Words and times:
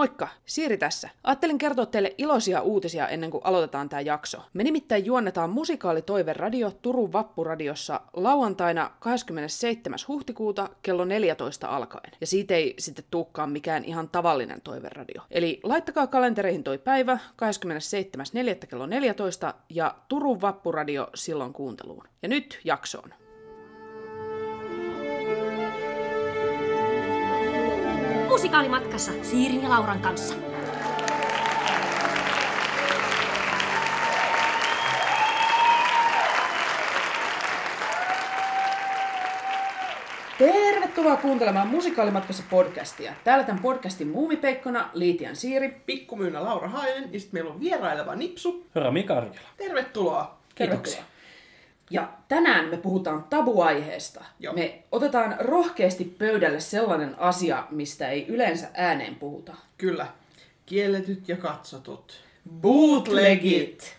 Moikka, 0.00 0.28
Siiri 0.46 0.76
tässä. 0.76 1.08
Ajattelin 1.24 1.58
kertoa 1.58 1.86
teille 1.86 2.14
iloisia 2.18 2.62
uutisia 2.62 3.08
ennen 3.08 3.30
kuin 3.30 3.44
aloitetaan 3.44 3.88
tämä 3.88 4.00
jakso. 4.00 4.38
Me 4.52 4.64
nimittäin 4.64 5.06
juonnetaan 5.06 5.50
musikaalitoive 5.50 6.32
radio 6.32 6.72
Turun 6.82 7.12
Vappuradiossa 7.12 8.00
lauantaina 8.12 8.90
27. 9.00 9.98
huhtikuuta 10.08 10.68
kello 10.82 11.04
14 11.04 11.68
alkaen. 11.68 12.12
Ja 12.20 12.26
siitä 12.26 12.54
ei 12.54 12.74
sitten 12.78 13.04
tuukkaan 13.10 13.50
mikään 13.50 13.84
ihan 13.84 14.08
tavallinen 14.08 14.60
toiveradio. 14.60 15.22
Eli 15.30 15.60
laittakaa 15.62 16.06
kalentereihin 16.06 16.64
toi 16.64 16.78
päivä 16.78 17.18
27.4. 18.62 18.66
kello 18.66 18.86
14 18.86 19.54
ja 19.68 19.94
Turun 20.08 20.40
Vappuradio 20.40 21.10
silloin 21.14 21.52
kuunteluun. 21.52 22.04
Ja 22.22 22.28
nyt 22.28 22.60
jaksoon. 22.64 23.14
Musikaalimatkassa 28.50 29.12
Siirin 29.22 29.62
ja 29.62 29.70
Lauran 29.70 30.00
kanssa. 30.00 30.34
Tervetuloa 40.38 41.16
kuuntelemaan 41.16 41.68
Musikaalimatkassa 41.68 42.42
podcastia. 42.50 43.12
Täällä 43.24 43.44
tämän 43.44 43.62
podcastin 43.62 44.08
muumipeikkona 44.08 44.90
Liitian 44.94 45.36
Siiri. 45.36 45.82
Pikkumyynä 45.86 46.44
Laura 46.44 46.68
Hainen 46.68 47.12
ja 47.12 47.20
sitten 47.20 47.40
meillä 47.40 47.54
on 47.54 47.60
vieraileva 47.60 48.14
Nipsu. 48.14 48.66
Rami 48.74 49.02
Karjala. 49.02 49.48
Tervetuloa. 49.56 50.38
Kiitoksia. 50.54 51.02
Ja 51.90 52.08
tänään 52.28 52.68
me 52.68 52.76
puhutaan 52.76 53.24
tabuaiheesta. 53.30 54.24
Joo. 54.40 54.54
Me 54.54 54.82
otetaan 54.92 55.36
rohkeasti 55.38 56.04
pöydälle 56.04 56.60
sellainen 56.60 57.18
asia, 57.18 57.66
mistä 57.70 58.08
ei 58.08 58.26
yleensä 58.28 58.68
ääneen 58.74 59.14
puhuta. 59.14 59.54
Kyllä. 59.78 60.06
Kielletyt 60.66 61.28
ja 61.28 61.36
katsotut. 61.36 62.20
Bootlegit! 62.60 63.96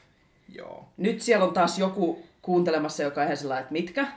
Joo. 0.56 0.86
Nyt 0.98 1.22
siellä 1.22 1.46
on 1.46 1.54
taas 1.54 1.80
joku 1.80 2.24
kuuntelemassa, 2.42 3.04
joka 3.04 3.22
on 3.22 3.26
ihan 3.26 3.38
sellainen, 3.38 3.62
että 3.62 3.74
mitkä. 3.74 4.08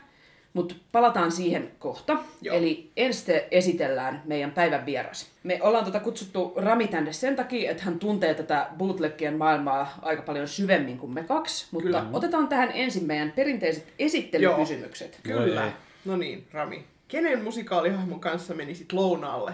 Mutta 0.54 0.74
palataan 0.92 1.32
siihen 1.32 1.70
kohta. 1.78 2.16
Joo. 2.42 2.56
Eli 2.56 2.90
ensin 2.96 3.40
esitellään 3.50 4.22
meidän 4.24 4.50
päivän 4.50 4.86
vieras. 4.86 5.30
Me 5.42 5.58
ollaan 5.62 5.84
tota 5.84 6.00
kutsuttu 6.00 6.52
Rami 6.56 6.88
tänne 6.88 7.12
sen 7.12 7.36
takia, 7.36 7.70
että 7.70 7.82
hän 7.82 7.98
tuntee 7.98 8.34
tätä 8.34 8.68
bootlegien 8.78 9.36
maailmaa 9.36 9.98
aika 10.02 10.22
paljon 10.22 10.48
syvemmin 10.48 10.98
kuin 10.98 11.14
me 11.14 11.22
kaksi. 11.22 11.66
Mutta 11.70 11.86
Kyllä. 11.86 12.04
otetaan 12.12 12.48
tähän 12.48 12.70
ensin 12.74 13.04
meidän 13.04 13.32
perinteiset 13.32 13.92
esittelykysymykset. 13.98 15.20
Kyllä. 15.22 15.60
Voi 15.60 15.66
ei. 15.66 15.72
No 16.04 16.16
niin, 16.16 16.46
Rami. 16.52 16.84
Kenen 17.08 17.44
musikaalihahmon 17.44 18.20
kanssa 18.20 18.54
menisit 18.54 18.92
lounaalle? 18.92 19.52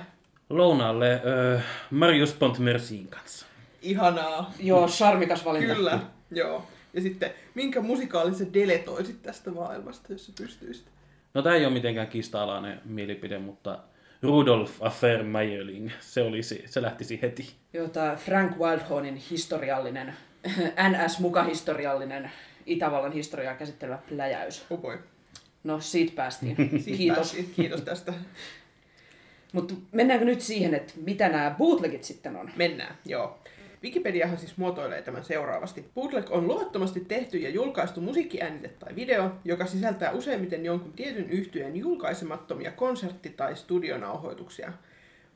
Lounaalle 0.50 1.12
äh, 1.54 1.64
Marius 1.90 2.32
Pontmersin 2.32 3.08
kanssa. 3.08 3.46
Ihanaa. 3.82 4.52
Joo, 4.60 4.88
charmikas 4.88 5.44
valinta. 5.44 5.74
Kyllä. 5.74 5.98
Joo. 6.30 6.66
Ja 6.92 7.00
sitten, 7.00 7.30
minkä 7.54 7.80
musikaalisen 7.80 8.54
deletoisit 8.54 9.22
tästä 9.22 9.50
maailmasta, 9.50 10.12
jos 10.12 10.26
sä 10.26 10.32
pystyisit? 10.38 10.86
No 11.34 11.42
tämä 11.42 11.54
ei 11.54 11.64
ole 11.64 11.72
mitenkään 11.72 12.08
kiista-alainen 12.08 12.80
mielipide, 12.84 13.38
mutta 13.38 13.78
Rudolf 14.22 14.82
Affair 14.82 15.22
Meyerling, 15.22 15.90
se, 16.00 16.22
olisi, 16.22 16.62
se 16.66 16.82
lähtisi 16.82 17.22
heti. 17.22 17.54
Joo, 17.72 17.88
tämä 17.88 18.16
Frank 18.16 18.58
Wildhornin 18.58 19.16
historiallinen, 19.16 20.14
NS-mukahistoriallinen 20.90 22.30
Itävallan 22.66 23.12
historiaa 23.12 23.54
käsittelevä 23.54 23.98
pläjäys. 24.08 24.66
Oh 24.70 24.78
boy. 24.78 24.98
No, 25.64 25.80
siitä 25.80 26.12
päästiin. 26.16 26.56
Siitä 26.84 26.98
Kiitos. 26.98 27.16
päästiin. 27.16 27.52
Kiitos 27.56 27.80
tästä. 27.80 28.12
Mutta 29.52 29.74
mennäänkö 29.92 30.24
nyt 30.24 30.40
siihen, 30.40 30.74
että 30.74 30.92
mitä 30.96 31.28
nämä 31.28 31.54
bootlegit 31.58 32.04
sitten 32.04 32.36
on? 32.36 32.50
Mennään, 32.56 32.94
joo. 33.06 33.38
Wikipediahan 33.82 34.38
siis 34.38 34.56
muotoilee 34.56 35.02
tämän 35.02 35.24
seuraavasti. 35.24 35.90
Bootleg 35.94 36.30
on 36.30 36.48
luvattomasti 36.48 37.00
tehty 37.00 37.38
ja 37.38 37.50
julkaistu 37.50 38.00
musiikkiäänite 38.00 38.68
tai 38.68 38.96
video, 38.96 39.30
joka 39.44 39.66
sisältää 39.66 40.10
useimmiten 40.10 40.64
jonkun 40.64 40.92
tietyn 40.92 41.30
yhtyeen 41.30 41.76
julkaisemattomia 41.76 42.72
konsertti- 42.72 43.34
tai 43.36 43.56
studionauhoituksia. 43.56 44.72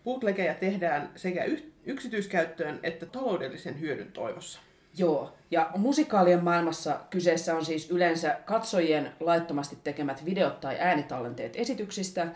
Bootlegeja 0.04 0.54
tehdään 0.54 1.10
sekä 1.16 1.44
yksityiskäyttöön 1.84 2.80
että 2.82 3.06
taloudellisen 3.06 3.80
hyödyn 3.80 4.12
toivossa. 4.12 4.60
Joo, 4.98 5.34
ja 5.50 5.70
musikaalien 5.76 6.44
maailmassa 6.44 7.00
kyseessä 7.10 7.56
on 7.56 7.64
siis 7.64 7.90
yleensä 7.90 8.38
katsojien 8.44 9.12
laittomasti 9.20 9.78
tekemät 9.84 10.24
videot 10.24 10.60
tai 10.60 10.76
äänitallenteet 10.80 11.56
esityksistä, 11.56 12.26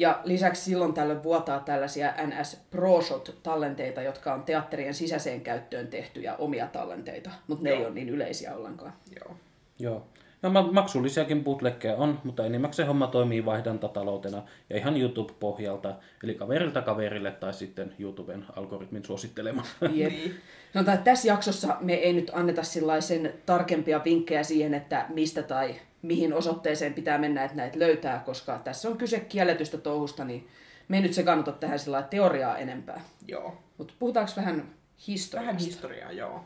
ja 0.00 0.20
lisäksi 0.24 0.62
silloin 0.62 0.94
tällöin 0.94 1.22
vuotaa 1.22 1.60
tällaisia 1.60 2.12
NS 2.26 2.60
Pro 2.70 3.00
Shot-tallenteita, 3.02 4.02
jotka 4.02 4.34
on 4.34 4.42
teatterien 4.42 4.94
sisäiseen 4.94 5.40
käyttöön 5.40 5.88
tehtyjä 5.88 6.36
omia 6.36 6.66
tallenteita, 6.66 7.30
mutta 7.46 7.64
ne 7.64 7.70
ei 7.70 7.76
Joo. 7.76 7.86
ole 7.86 7.94
niin 7.94 8.08
yleisiä 8.08 8.54
ollenkaan. 8.54 8.92
Joo. 9.16 9.36
Joo. 9.78 10.06
No 10.42 10.50
ma- 10.50 10.72
maksullisiakin 10.72 11.44
bootleggeja 11.44 11.96
on, 11.96 12.20
mutta 12.24 12.46
enimmäkseen 12.46 12.88
homma 12.88 13.06
toimii 13.06 13.44
vaihdantataloutena 13.44 14.42
ja 14.70 14.76
ihan 14.76 14.96
YouTube-pohjalta, 14.96 15.94
eli 16.24 16.34
kaverilta 16.34 16.82
kaverille 16.82 17.30
tai 17.30 17.54
sitten 17.54 17.94
YouTuben 17.98 18.44
algoritmin 18.56 19.04
suosittelema. 19.04 19.64
Jep. 19.92 20.12
Niin. 20.12 20.34
Sanotaan, 20.72 20.98
että 20.98 21.10
tässä 21.10 21.28
jaksossa 21.28 21.76
me 21.80 21.94
ei 21.94 22.12
nyt 22.12 22.30
anneta 22.34 22.62
sellaisen 22.62 23.32
tarkempia 23.46 24.00
vinkkejä 24.04 24.42
siihen, 24.42 24.74
että 24.74 25.06
mistä 25.08 25.42
tai 25.42 25.74
mihin 26.02 26.32
osoitteeseen 26.32 26.94
pitää 26.94 27.18
mennä, 27.18 27.44
että 27.44 27.56
näitä 27.56 27.78
löytää, 27.78 28.22
koska 28.26 28.58
tässä 28.58 28.88
on 28.88 28.98
kyse 28.98 29.20
kielletystä 29.20 29.78
touhusta, 29.78 30.24
niin 30.24 30.48
me 30.88 30.96
ei 30.96 31.02
nyt 31.02 31.14
sekaannuta 31.14 31.52
tähän 31.52 31.78
sillä 31.78 32.02
teoriaa 32.02 32.58
enempää. 32.58 33.00
Joo. 33.28 33.56
Mutta 33.78 33.94
puhutaanko 33.98 34.32
vähän 34.36 34.74
historiasta? 35.06 35.40
Vähän 35.40 35.58
historiaa, 35.58 36.12
joo. 36.12 36.44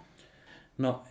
No, 0.78 1.02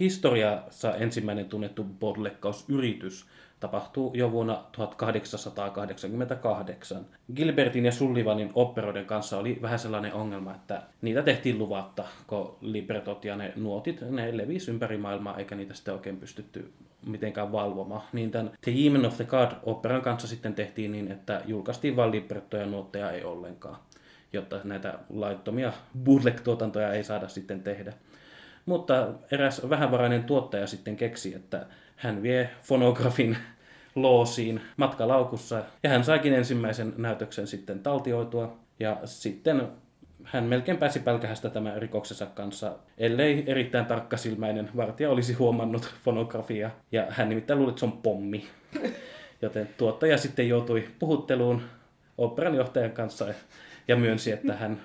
historiassa 0.00 0.94
ensimmäinen 0.94 1.46
tunnettu 1.46 1.84
bootleggausyritys 1.84 3.26
tapahtuu 3.60 4.10
jo 4.14 4.32
vuonna 4.32 4.64
1888. 4.72 7.06
Gilbertin 7.36 7.84
ja 7.84 7.92
Sullivanin 7.92 8.50
operoiden 8.54 9.06
kanssa 9.06 9.38
oli 9.38 9.58
vähän 9.62 9.78
sellainen 9.78 10.12
ongelma, 10.12 10.54
että 10.54 10.82
niitä 11.02 11.22
tehtiin 11.22 11.58
luvatta, 11.58 12.04
kun 12.26 12.56
libretot 12.60 13.24
ja 13.24 13.36
ne 13.36 13.52
nuotit, 13.56 14.00
ne 14.10 14.36
levisi 14.36 14.70
ympäri 14.70 14.96
maailmaa, 14.96 15.38
eikä 15.38 15.54
niitä 15.54 15.74
sitten 15.74 15.94
oikein 15.94 16.16
pystytty 16.16 16.72
mitenkään 17.06 17.52
valvomaan. 17.52 18.02
Niin 18.12 18.30
tämän 18.30 18.50
The 18.60 18.72
Demon 18.84 19.06
of 19.06 19.16
the 19.16 19.24
God 19.24 19.50
operan 19.62 20.02
kanssa 20.02 20.28
sitten 20.28 20.54
tehtiin 20.54 20.92
niin, 20.92 21.12
että 21.12 21.42
julkaistiin 21.46 21.96
vain 21.96 22.12
librettoja 22.12 22.62
ja 22.62 22.68
nuotteja 22.68 23.10
ei 23.10 23.24
ollenkaan, 23.24 23.76
jotta 24.32 24.60
näitä 24.64 24.98
laittomia 25.10 25.72
bootleg-tuotantoja 26.04 26.92
ei 26.92 27.04
saada 27.04 27.28
sitten 27.28 27.62
tehdä. 27.62 27.92
Mutta 28.66 29.08
eräs 29.30 29.70
vähävarainen 29.70 30.24
tuottaja 30.24 30.66
sitten 30.66 30.96
keksi, 30.96 31.34
että 31.34 31.66
hän 31.96 32.22
vie 32.22 32.50
fonografin 32.62 33.36
loosiin 33.94 34.60
matkalaukussa. 34.76 35.62
Ja 35.82 35.90
hän 35.90 36.04
saikin 36.04 36.34
ensimmäisen 36.34 36.94
näytöksen 36.96 37.46
sitten 37.46 37.80
taltioitua. 37.80 38.56
Ja 38.80 39.00
sitten 39.04 39.68
hän 40.24 40.44
melkein 40.44 40.78
pääsi 40.78 41.00
pälkähästä 41.00 41.50
tämän 41.50 41.82
rikoksensa 41.82 42.26
kanssa, 42.26 42.72
ellei 42.98 43.44
erittäin 43.46 43.86
tarkkasilmäinen 43.86 44.70
vartija 44.76 45.10
olisi 45.10 45.32
huomannut 45.32 45.94
fonografia. 46.04 46.70
Ja 46.92 47.06
hän 47.08 47.28
nimittäin 47.28 47.58
luuli, 47.58 47.70
että 47.70 47.80
se 47.80 47.86
on 47.86 47.92
pommi. 47.92 48.46
Joten 49.42 49.68
tuottaja 49.78 50.18
sitten 50.18 50.48
joutui 50.48 50.88
puhutteluun 50.98 51.62
operan 52.18 52.54
johtajan 52.54 52.90
kanssa 52.90 53.26
ja 53.88 53.96
myönsi, 53.96 54.32
että 54.32 54.54
hän 54.54 54.80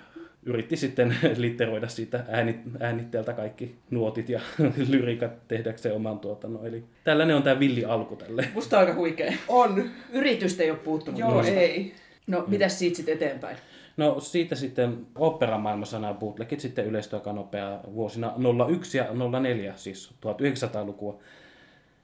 yritti 0.46 0.78
sitten 0.78 1.16
litteroida 1.38 1.88
siitä 1.88 2.26
äänit, 2.30 2.58
äänitteeltä 2.80 3.34
kaikki 3.34 3.76
nuotit 3.90 4.30
ja 4.30 4.40
lyrikat 4.90 5.48
tehdäkseen 5.48 5.96
oman 5.96 6.20
tuotannon. 6.20 6.68
Eli 6.68 6.84
tällainen 7.04 7.36
on 7.36 7.44
tämä 7.44 7.60
villi 7.60 7.86
alku 7.86 8.16
tälle. 8.16 8.48
Musta 8.54 8.80
aika 8.80 8.94
huikea. 8.94 9.34
On. 9.48 9.90
Yritystä 10.12 10.64
ei 10.64 10.72
ole 10.72 10.80
puuttunut. 10.80 11.20
Joo, 11.20 11.32
noista. 11.32 11.54
ei. 11.54 11.94
No, 12.28 12.44
mitäs 12.48 12.80
siitä 12.80 12.96
sitten 12.96 13.16
eteenpäin? 13.16 13.58
No 13.98 14.20
siitä 14.20 14.56
sitten 14.56 15.06
operamaailmassa 15.16 16.00
nämä 16.00 16.14
bootlegit 16.14 16.60
sitten 16.60 16.86
yleistyi 16.86 17.18
aika 17.18 17.34
nopea 17.34 17.80
vuosina 17.94 18.34
01 18.70 18.98
ja 18.98 19.08
04, 19.42 19.74
siis 19.76 20.14
1900-lukua. 20.26 21.20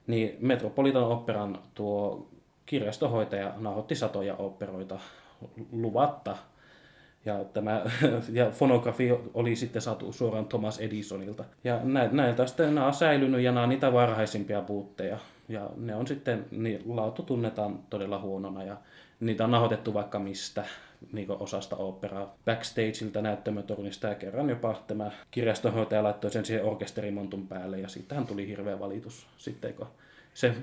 Niin 0.08 0.38
Metropolitan 0.40 1.04
Operan 1.04 1.60
tuo 1.76 2.30
kirjastohoitaja 2.66 3.54
nauhoitti 3.58 3.96
satoja 3.96 4.36
operoita 4.36 5.00
luvatta. 5.72 6.38
Ja, 7.28 7.44
tämä, 7.54 7.82
ja 8.40 8.52
fonografi 8.52 9.10
oli 9.34 9.56
sitten 9.56 9.82
saatu 9.82 10.14
suoraan 10.14 10.46
Thomas 10.46 10.80
Edisonilta. 10.80 11.44
Ja 11.64 11.80
näiltä 12.12 12.48
sitten 12.48 12.76
nämä 12.76 12.88
on 12.88 12.94
säilynyt 12.94 13.42
ja 13.42 13.52
nämä 13.52 13.64
on 13.64 13.70
niitä 13.70 13.94
varhaisimpia 13.94 14.62
puutteja. 14.62 15.18
Ja 15.50 15.70
ne 15.78 15.96
on 15.96 16.08
sitten, 16.08 16.46
niin 16.52 16.82
laatu 16.86 17.24
tunnetaan 17.24 17.80
todella 17.90 18.20
huonona 18.20 18.64
ja 18.64 18.78
niitä 19.20 19.44
on 19.44 19.52
nahoitettu 19.52 19.94
vaikka 19.94 20.20
mistä 20.20 20.66
niin 21.12 21.32
osasta 21.32 21.76
operaa 21.76 22.36
backstageilta 22.46 23.22
näyttämötornista 23.22 24.08
ja 24.08 24.16
kerran 24.16 24.50
jopa 24.50 24.84
tämä 24.88 25.12
kirjastonhoitaja 25.32 26.04
laittoi 26.04 26.32
sen 26.32 26.46
siihen 26.46 26.66
orkesterimontun 26.66 27.48
päälle 27.48 27.80
ja 27.80 27.88
siitähän 27.88 28.28
tuli 28.28 28.48
hirveä 28.48 28.80
valitus 28.80 29.28
sitten, 29.38 29.74
kun 29.74 29.88
se 30.38 30.54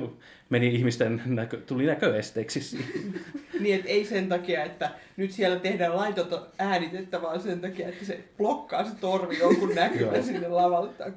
meni 0.50 0.74
ihmisten, 0.74 1.22
näkö, 1.26 1.56
tuli 1.56 1.86
näköesteeksi 1.86 2.78
niin, 3.60 3.74
että 3.74 3.88
ei 3.88 4.04
sen 4.04 4.28
takia, 4.28 4.64
että 4.64 4.90
nyt 5.16 5.30
siellä 5.30 5.58
tehdään 5.58 5.96
laitonta 5.96 6.46
äänitettä, 6.58 7.22
vaan 7.22 7.40
sen 7.40 7.60
takia, 7.60 7.88
että 7.88 8.04
se 8.04 8.24
blokkaa 8.38 8.84
se 8.84 8.94
torvi 9.00 9.38
jonkun 9.38 9.74
näkymä 9.80 10.22
sinne 10.22 10.48
lavalle 10.48 10.92
tai 10.92 11.12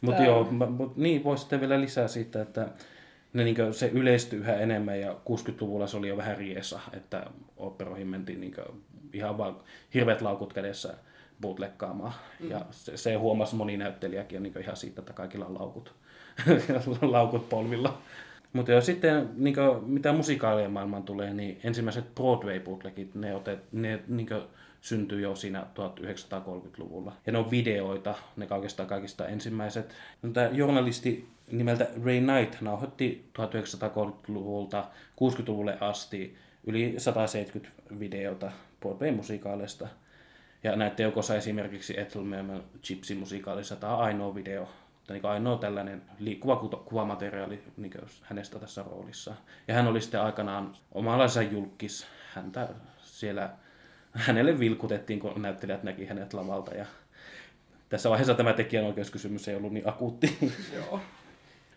Mutta 0.00 0.22
joo, 0.22 0.44
mut, 0.44 0.96
niin 0.96 1.24
voisi 1.24 1.40
sitten 1.40 1.60
vielä 1.60 1.80
lisää 1.80 2.08
siitä, 2.08 2.42
että 2.42 2.68
ne, 3.32 3.44
niin 3.44 3.74
se 3.74 3.86
yleistyi 3.86 4.38
yhä 4.38 4.54
enemmän 4.54 5.00
ja 5.00 5.12
60-luvulla 5.12 5.86
se 5.86 5.96
oli 5.96 6.08
jo 6.08 6.16
vähän 6.16 6.38
riesa, 6.38 6.80
että 6.92 7.26
operoihin 7.56 8.06
mentiin 8.06 8.40
niin 8.40 8.54
ihan 9.12 9.38
vaan 9.38 9.56
hirveät 9.94 10.22
laukut 10.22 10.52
kädessä 10.52 10.94
bootlekkaamaan. 11.40 12.12
Mm. 12.40 12.50
Ja 12.50 12.66
se, 12.70 12.96
se 12.96 13.14
huomasi 13.14 13.56
moni 13.56 13.76
näyttelijäkin 13.76 14.42
niin 14.42 14.60
ihan 14.60 14.76
siitä, 14.76 15.00
että 15.00 15.12
kaikilla 15.12 15.46
on 15.46 15.54
laukut, 15.54 15.94
laukut 17.02 17.48
polvilla. 17.48 17.98
Mutta 18.52 18.72
jo 18.72 18.80
sitten, 18.80 19.30
niin 19.36 19.54
kuin, 19.54 19.84
mitä 19.84 20.12
musikaalien 20.12 20.70
maailmaan 20.70 21.02
tulee, 21.02 21.34
niin 21.34 21.60
ensimmäiset 21.64 22.14
broadway 22.14 22.60
bootlegit, 22.60 23.14
ne, 23.14 23.34
otet, 23.34 23.72
ne 23.72 24.00
niin 24.08 24.26
kuin, 24.26 24.42
syntyi 24.80 25.22
jo 25.22 25.36
siinä 25.36 25.66
1930-luvulla. 25.74 27.12
Ja 27.26 27.32
ne 27.32 27.38
on 27.38 27.50
videoita, 27.50 28.14
ne 28.36 28.46
kaikista 28.46 28.84
kaikista 28.84 29.26
ensimmäiset. 29.26 29.94
No, 30.22 30.30
tämä 30.30 30.48
journalisti 30.52 31.28
nimeltä 31.52 31.88
Ray 32.04 32.20
Knight 32.20 32.60
nauhoitti 32.60 33.30
1930-luvulta 33.38 34.84
60-luvulle 35.20 35.78
asti 35.80 36.36
yli 36.66 36.94
170 36.98 37.76
videota 37.98 38.52
Broadway-musikaaleista. 38.80 39.88
Ja 40.64 40.76
näiden 40.76 41.04
joukossa 41.04 41.36
esimerkiksi 41.36 42.00
Ethel 42.00 42.22
Merman 42.22 42.64
Gypsy-musikaalissa 42.88 43.76
tämä 43.76 43.96
on 43.96 44.04
ainoa 44.04 44.34
video, 44.34 44.68
tai 45.06 45.16
niin 45.16 45.26
ainoa 45.26 45.56
tällainen 45.56 46.02
liikkuva 46.18 46.56
kuvamateriaali 46.84 47.62
niin 47.76 47.92
hänestä 48.22 48.58
tässä 48.58 48.82
roolissa. 48.82 49.34
Ja 49.68 49.74
hän 49.74 49.86
oli 49.86 50.00
sitten 50.00 50.20
aikanaan 50.20 50.76
omanlaisen 50.92 51.52
julkis. 51.52 52.06
Häntä 52.34 52.68
siellä, 53.02 53.50
hänelle 54.12 54.58
vilkutettiin, 54.58 55.20
kun 55.20 55.42
näyttelijät 55.42 55.82
näki 55.82 56.06
hänet 56.06 56.34
lavalta. 56.34 56.74
Ja 56.74 56.86
tässä 57.88 58.10
vaiheessa 58.10 58.34
tämä 58.34 58.52
tekijänoikeuskysymys 58.52 59.48
ei 59.48 59.56
ollut 59.56 59.72
niin 59.72 59.88
akuutti. 59.88 60.38
Joo. 60.74 61.00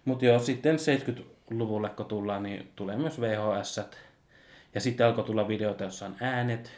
Mutta 0.05 0.25
jo 0.25 0.39
sitten 0.39 0.75
70-luvulle, 0.75 1.89
kun 1.89 2.05
tullaan, 2.05 2.43
niin 2.43 2.71
tulee 2.75 2.97
myös 2.97 3.21
VHS. 3.21 3.81
Ja 4.75 4.81
sitten 4.81 5.07
alkoi 5.07 5.23
tulla 5.23 5.47
videoita, 5.47 5.83
joissa 5.83 6.05
on 6.05 6.15
äänet. 6.21 6.71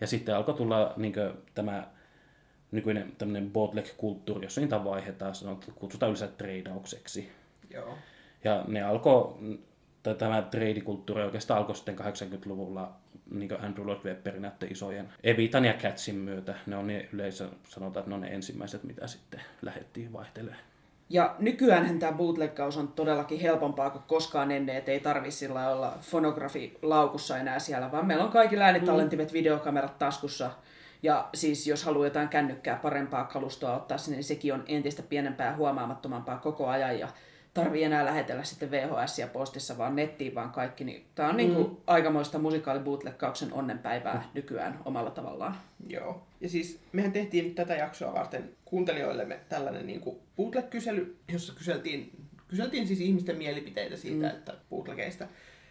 Ja 0.00 0.06
sitten 0.06 0.36
alkoi 0.36 0.54
tulla 0.54 0.94
niin 0.96 1.12
kuin, 1.12 1.32
tämä 1.54 1.86
nykyinen 2.70 3.12
tämmöinen 3.18 3.50
bootleg-kulttuuri, 3.50 4.46
jossa 4.46 4.60
niitä 4.60 4.84
vaihdetaan, 4.84 5.34
sanotaan, 5.34 5.72
kutsutaan 5.74 6.10
yleensä 6.10 6.28
treidaukseksi. 6.28 7.32
Joo. 7.70 7.98
Ja 8.44 8.64
ne 8.68 8.82
alkoi, 8.82 9.34
tai 10.02 10.14
tämä 10.14 10.42
treidikulttuuri 10.42 11.22
oikeastaan 11.22 11.58
alkoi 11.58 11.74
sitten 11.74 11.98
80-luvulla 11.98 12.92
niin 13.30 13.60
Andrew 13.60 13.86
Lloyd 13.86 14.04
Webberin 14.04 14.42
näiden 14.42 14.72
isojen 14.72 15.08
Evitan 15.22 15.64
ja 15.64 15.72
Catsin 15.72 16.14
myötä. 16.14 16.54
Ne 16.66 16.76
on 16.76 16.86
ne 16.86 17.08
yleensä, 17.12 17.48
sanotaan, 17.68 18.02
että 18.02 18.10
ne 18.10 18.14
on 18.14 18.20
ne 18.20 18.28
ensimmäiset, 18.28 18.84
mitä 18.84 19.06
sitten 19.06 19.40
lähdettiin 19.62 20.12
vaihtelemaan. 20.12 20.69
Ja 21.10 21.34
nykyään 21.38 21.98
tämä 21.98 22.12
bootleggaus 22.12 22.76
on 22.76 22.88
todellakin 22.88 23.40
helpompaa 23.40 23.90
kuin 23.90 24.02
koskaan 24.06 24.50
ennen, 24.50 24.76
että 24.76 24.90
ei 24.90 25.00
tarvitse 25.00 25.38
sillä 25.38 25.70
olla 25.70 25.92
fonografi 26.00 26.78
laukussa 26.82 27.38
enää 27.38 27.58
siellä, 27.58 27.92
vaan 27.92 28.06
meillä 28.06 28.24
on 28.24 28.30
kaikki 28.30 28.56
äänitallentimet, 28.56 29.28
mm. 29.28 29.32
videokamerat 29.32 29.98
taskussa. 29.98 30.50
Ja 31.02 31.28
siis 31.34 31.66
jos 31.66 31.84
haluaa 31.84 32.06
jotain 32.06 32.28
kännykkää 32.28 32.76
parempaa 32.76 33.24
kalustoa 33.24 33.76
ottaa 33.76 33.98
sinne, 33.98 34.16
niin 34.16 34.24
sekin 34.24 34.54
on 34.54 34.64
entistä 34.66 35.02
pienempää 35.02 35.46
ja 35.46 35.56
huomaamattomampaa 35.56 36.38
koko 36.38 36.66
ajan. 36.66 36.98
Ja 36.98 37.08
tarvii 37.54 37.84
enää 37.84 38.04
lähetellä 38.04 38.44
sitten 38.44 38.70
VHS 38.70 39.18
ja 39.18 39.26
postissa 39.26 39.78
vaan 39.78 39.96
nettiin 39.96 40.34
vaan 40.34 40.50
kaikki. 40.50 40.84
Niin 40.84 41.06
tämä 41.14 41.28
on 41.28 41.36
niinku 41.36 41.54
mm. 41.54 41.64
niin 41.64 41.70
kuin 41.70 41.82
aikamoista 41.86 42.38
musikaalibootleggauksen 42.38 43.52
onnenpäivää 43.52 44.14
mm. 44.14 44.30
nykyään 44.34 44.78
omalla 44.84 45.10
tavallaan. 45.10 45.56
Joo. 45.88 46.22
Ja 46.40 46.48
siis 46.48 46.80
mehän 46.92 47.12
tehtiin 47.12 47.54
tätä 47.54 47.74
jaksoa 47.74 48.14
varten 48.14 48.50
kuuntelijoillemme 48.64 49.40
tällainen 49.48 49.86
niin 49.86 50.00
kuin 50.00 50.18
bootleg-kysely, 50.36 51.16
jossa 51.32 51.54
kyseltiin, 51.54 52.26
kyseltiin 52.48 52.86
siis 52.86 53.00
ihmisten 53.00 53.36
mielipiteitä 53.36 53.96
siitä, 53.96 54.26
mm. 54.26 54.30
että 54.30 54.54
bootlegeista. 54.70 55.26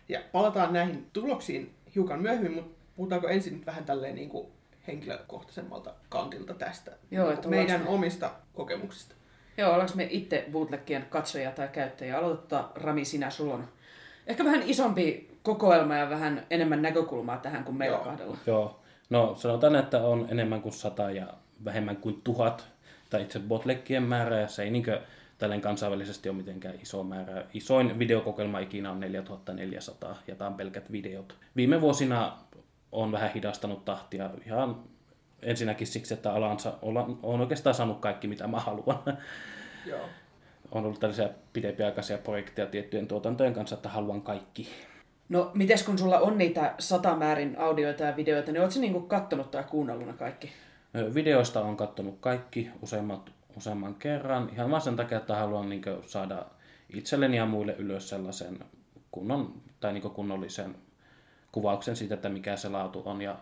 Ja 0.10 0.20
palataan 0.32 0.74
näihin 0.74 1.08
tuloksiin 1.14 1.74
hiukan 1.96 2.22
myöhemmin, 2.22 2.54
mutta 2.54 2.80
puhutaanko 2.96 3.28
ensin 3.28 3.54
nyt 3.54 3.66
vähän 3.66 3.86
tälleen 3.86 4.16
niin 4.16 4.30
kuin 4.30 4.48
henkilökohtaisemmalta 4.88 5.94
kantilta 6.10 6.54
tästä 6.54 6.92
Joo, 7.12 7.32
että 7.32 7.48
meidän 7.48 7.82
me... 7.82 7.90
omista 7.90 8.32
kokemuksista. 8.54 9.16
Joo, 9.60 9.72
ollaanko 9.74 9.96
me 9.96 10.08
itse 10.10 10.46
bootlegien 10.52 11.06
katsojia 11.10 11.52
tai 11.52 11.68
käyttäjiä? 11.68 12.18
Aloittaa 12.18 12.72
Rami, 12.76 13.06
sinä, 13.06 13.30
sulla 13.30 13.54
on 13.54 13.68
ehkä 14.28 14.46
vähän 14.46 14.64
isompi 14.66 15.30
kokoelma 15.44 15.96
ja 15.96 16.10
vähän 16.10 16.46
enemmän 16.50 16.82
näkökulmaa 16.82 17.38
tähän 17.38 17.64
kuin 17.64 17.78
meillä 17.78 17.98
Joo. 17.98 18.04
kahdella. 18.04 18.38
Joo, 18.48 18.80
no 19.10 19.36
sanotaan, 19.36 19.76
että 19.76 19.98
on 19.98 20.28
enemmän 20.30 20.62
kuin 20.62 20.74
sata 20.74 21.12
ja 21.12 21.28
vähemmän 21.66 21.98
kuin 21.98 22.22
tuhat, 22.24 22.68
tai 23.10 23.22
itse 23.22 23.40
botlekkien 23.40 24.04
määrä, 24.04 24.40
ja 24.40 24.48
se 24.48 24.64
ei 24.64 24.72
niinkö 24.72 25.02
tällainen 25.38 25.62
kansainvälisesti 25.62 26.30
ole 26.30 26.38
mitenkään 26.38 26.76
iso 26.82 27.04
määrä. 27.04 27.46
Isoin 27.54 28.00
videokokoelma 28.00 28.60
ikinä 28.60 28.92
on 28.92 29.00
4400, 29.00 30.18
ja 30.28 30.36
tämä 30.36 30.50
on 30.50 30.58
pelkät 30.58 30.92
videot. 30.92 31.36
Viime 31.56 31.82
vuosina 31.82 32.38
on 32.92 33.12
vähän 33.12 33.34
hidastanut 33.34 33.86
tahtia 33.86 34.30
ihan 34.46 34.76
ensinnäkin 35.42 35.88
siksi, 35.88 36.14
että 36.14 36.34
alansa 36.34 36.74
on 37.24 37.42
oikeastaan 37.42 37.74
saanut 37.74 38.00
kaikki, 38.00 38.28
mitä 38.28 38.48
mä 38.48 38.60
haluan. 38.60 39.04
Joo. 39.86 40.06
On 40.72 40.86
ollut 40.86 41.00
tällaisia 41.00 41.30
pidempiaikaisia 41.54 42.18
projekteja 42.18 42.68
tiettyjen 42.68 43.08
tuotantojen 43.08 43.54
kanssa, 43.54 43.76
että 43.76 43.90
haluan 43.90 44.22
kaikki. 44.22 44.70
No, 45.30 45.52
mites 45.54 45.84
kun 45.84 45.98
sulla 45.98 46.20
on 46.20 46.38
niitä 46.38 46.74
satamäärin 46.80 47.60
audioita 47.60 48.04
ja 48.04 48.16
videoita, 48.16 48.52
niin 48.52 48.62
ootko 48.62 48.80
niinku 48.80 49.02
kattonut 49.02 49.52
tai 49.52 49.64
kuunnellut 49.64 50.16
kaikki? 50.16 50.52
Videoista 51.14 51.62
on 51.62 51.78
kattonut 51.78 52.18
kaikki 52.20 52.70
useammat, 52.82 53.32
useamman 53.58 53.96
kerran, 53.96 54.50
ihan 54.54 54.72
vaan 54.72 54.82
sen 54.82 54.96
takia, 54.96 55.18
että 55.18 55.36
haluan 55.36 55.70
niin 55.70 55.84
saada 56.08 56.46
itselleni 56.94 57.38
ja 57.38 57.46
muille 57.46 57.76
ylös 57.78 58.10
sellaisen 58.10 58.60
kunnon, 59.12 59.54
tai 59.80 59.94
niin 59.94 60.12
kunnollisen 60.12 60.76
kuvauksen 61.52 61.96
siitä, 61.96 62.16
että 62.16 62.30
mikä 62.30 62.56
se 62.56 62.70
laatu 62.70 63.02
on 63.06 63.22
ja 63.22 63.36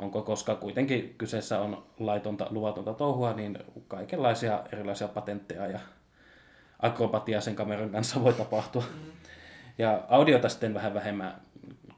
onko, 0.00 0.22
koska 0.22 0.54
kuitenkin 0.54 1.14
kyseessä 1.18 1.60
on 1.60 1.86
laitonta, 1.98 2.46
luvatonta 2.50 2.94
touhua, 2.94 3.32
niin 3.32 3.58
kaikenlaisia 3.88 4.64
erilaisia 4.72 5.08
patentteja 5.08 5.66
ja 5.66 5.80
akrobatia 6.78 7.40
sen 7.40 7.56
kameran 7.56 7.90
kanssa 7.90 8.22
voi 8.22 8.32
tapahtua. 8.32 8.82
Mm. 8.82 9.10
Ja 9.78 10.04
audiota 10.08 10.48
sitten 10.48 10.74
vähän 10.74 10.94
vähemmän 10.94 11.40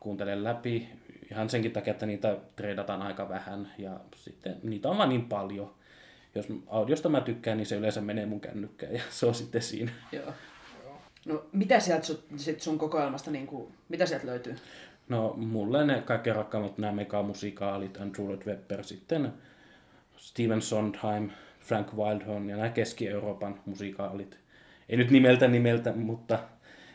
kuuntelen 0.01 0.45
läpi, 0.45 0.89
ihan 1.31 1.51
senkin 1.51 1.73
takia, 1.73 1.91
että 1.91 2.07
niitä 2.07 2.37
treidataan 2.57 3.03
aika 3.03 3.29
vähän 3.29 3.73
ja 3.79 4.01
sitten 4.17 4.57
niitä 4.63 4.89
on 4.89 4.99
vaan 4.99 5.09
niin 5.09 5.29
paljon. 5.29 5.75
Jos 6.35 6.47
audiosta 6.67 7.09
mä 7.09 7.21
tykkään, 7.21 7.57
niin 7.57 7.67
se 7.67 7.77
yleensä 7.77 8.01
menee 8.01 8.27
mun 8.27 8.41
kännykkään 8.41 8.95
ja 8.95 9.03
se 9.11 9.27
on 9.27 9.35
sitten 9.35 9.63
siinä. 9.63 9.93
Joo. 10.13 10.33
No 11.27 11.45
mitä 11.53 11.81
sieltä 11.81 12.07
sit 12.37 12.61
sun 12.61 12.79
kokoelmasta, 12.79 13.31
niin 13.31 13.47
kuin, 13.47 13.73
mitä 13.89 14.07
sieltä 14.07 14.27
löytyy? 14.27 14.57
No 15.13 15.35
mulle 15.37 15.87
ne 15.87 16.03
kaikkein 16.03 16.37
rakkaimmat 16.37 16.79
nämä 16.79 16.93
megamusikaalit, 16.93 18.01
Andrew 18.01 18.27
Lloyd 18.27 18.43
Webber, 18.47 18.85
sitten 18.85 19.33
Steven 20.17 20.63
Sondheim, 20.63 21.31
Frank 21.61 21.95
Wildhorn 21.95 22.51
ja 22.51 22.57
nämä 22.57 22.69
Keski-Euroopan 22.69 23.61
musikaalit. 23.67 24.39
Ei 24.89 24.97
nyt 24.97 25.11
nimeltä 25.11 25.49
nimeltä, 25.49 25.93
mutta 25.93 26.39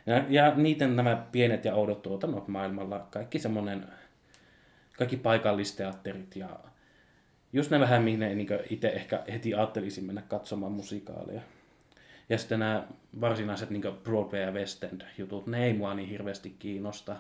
ja, 0.05 0.23
ja 0.29 0.55
niiden 0.55 0.95
nämä 0.95 1.25
pienet 1.31 1.65
ja 1.65 1.75
oudot 1.75 2.01
tuotannot 2.01 2.47
maailmalla, 2.47 3.07
kaikki 3.11 3.39
semmoinen, 3.39 3.85
kaikki 4.97 5.17
paikallisteatterit 5.17 6.35
ja 6.35 6.49
just 7.53 7.71
ne 7.71 7.79
vähän, 7.79 8.03
mihin 8.03 8.19
niin 8.19 8.47
itse 8.69 8.87
ehkä 8.87 9.23
heti 9.31 9.53
ajattelisin 9.53 10.05
mennä 10.05 10.21
katsomaan 10.21 10.71
musikaaleja. 10.71 11.41
Ja 12.29 12.37
sitten 12.37 12.59
nämä 12.59 12.87
varsinaiset 13.21 13.69
niin 13.69 13.83
Broadway 14.03 14.41
ja 14.41 14.51
West 14.51 14.83
End 14.83 15.01
jutut, 15.17 15.47
ne 15.47 15.65
ei 15.65 15.73
mua 15.73 15.93
niin 15.93 16.09
hirveästi 16.09 16.55
kiinnosta. 16.59 17.15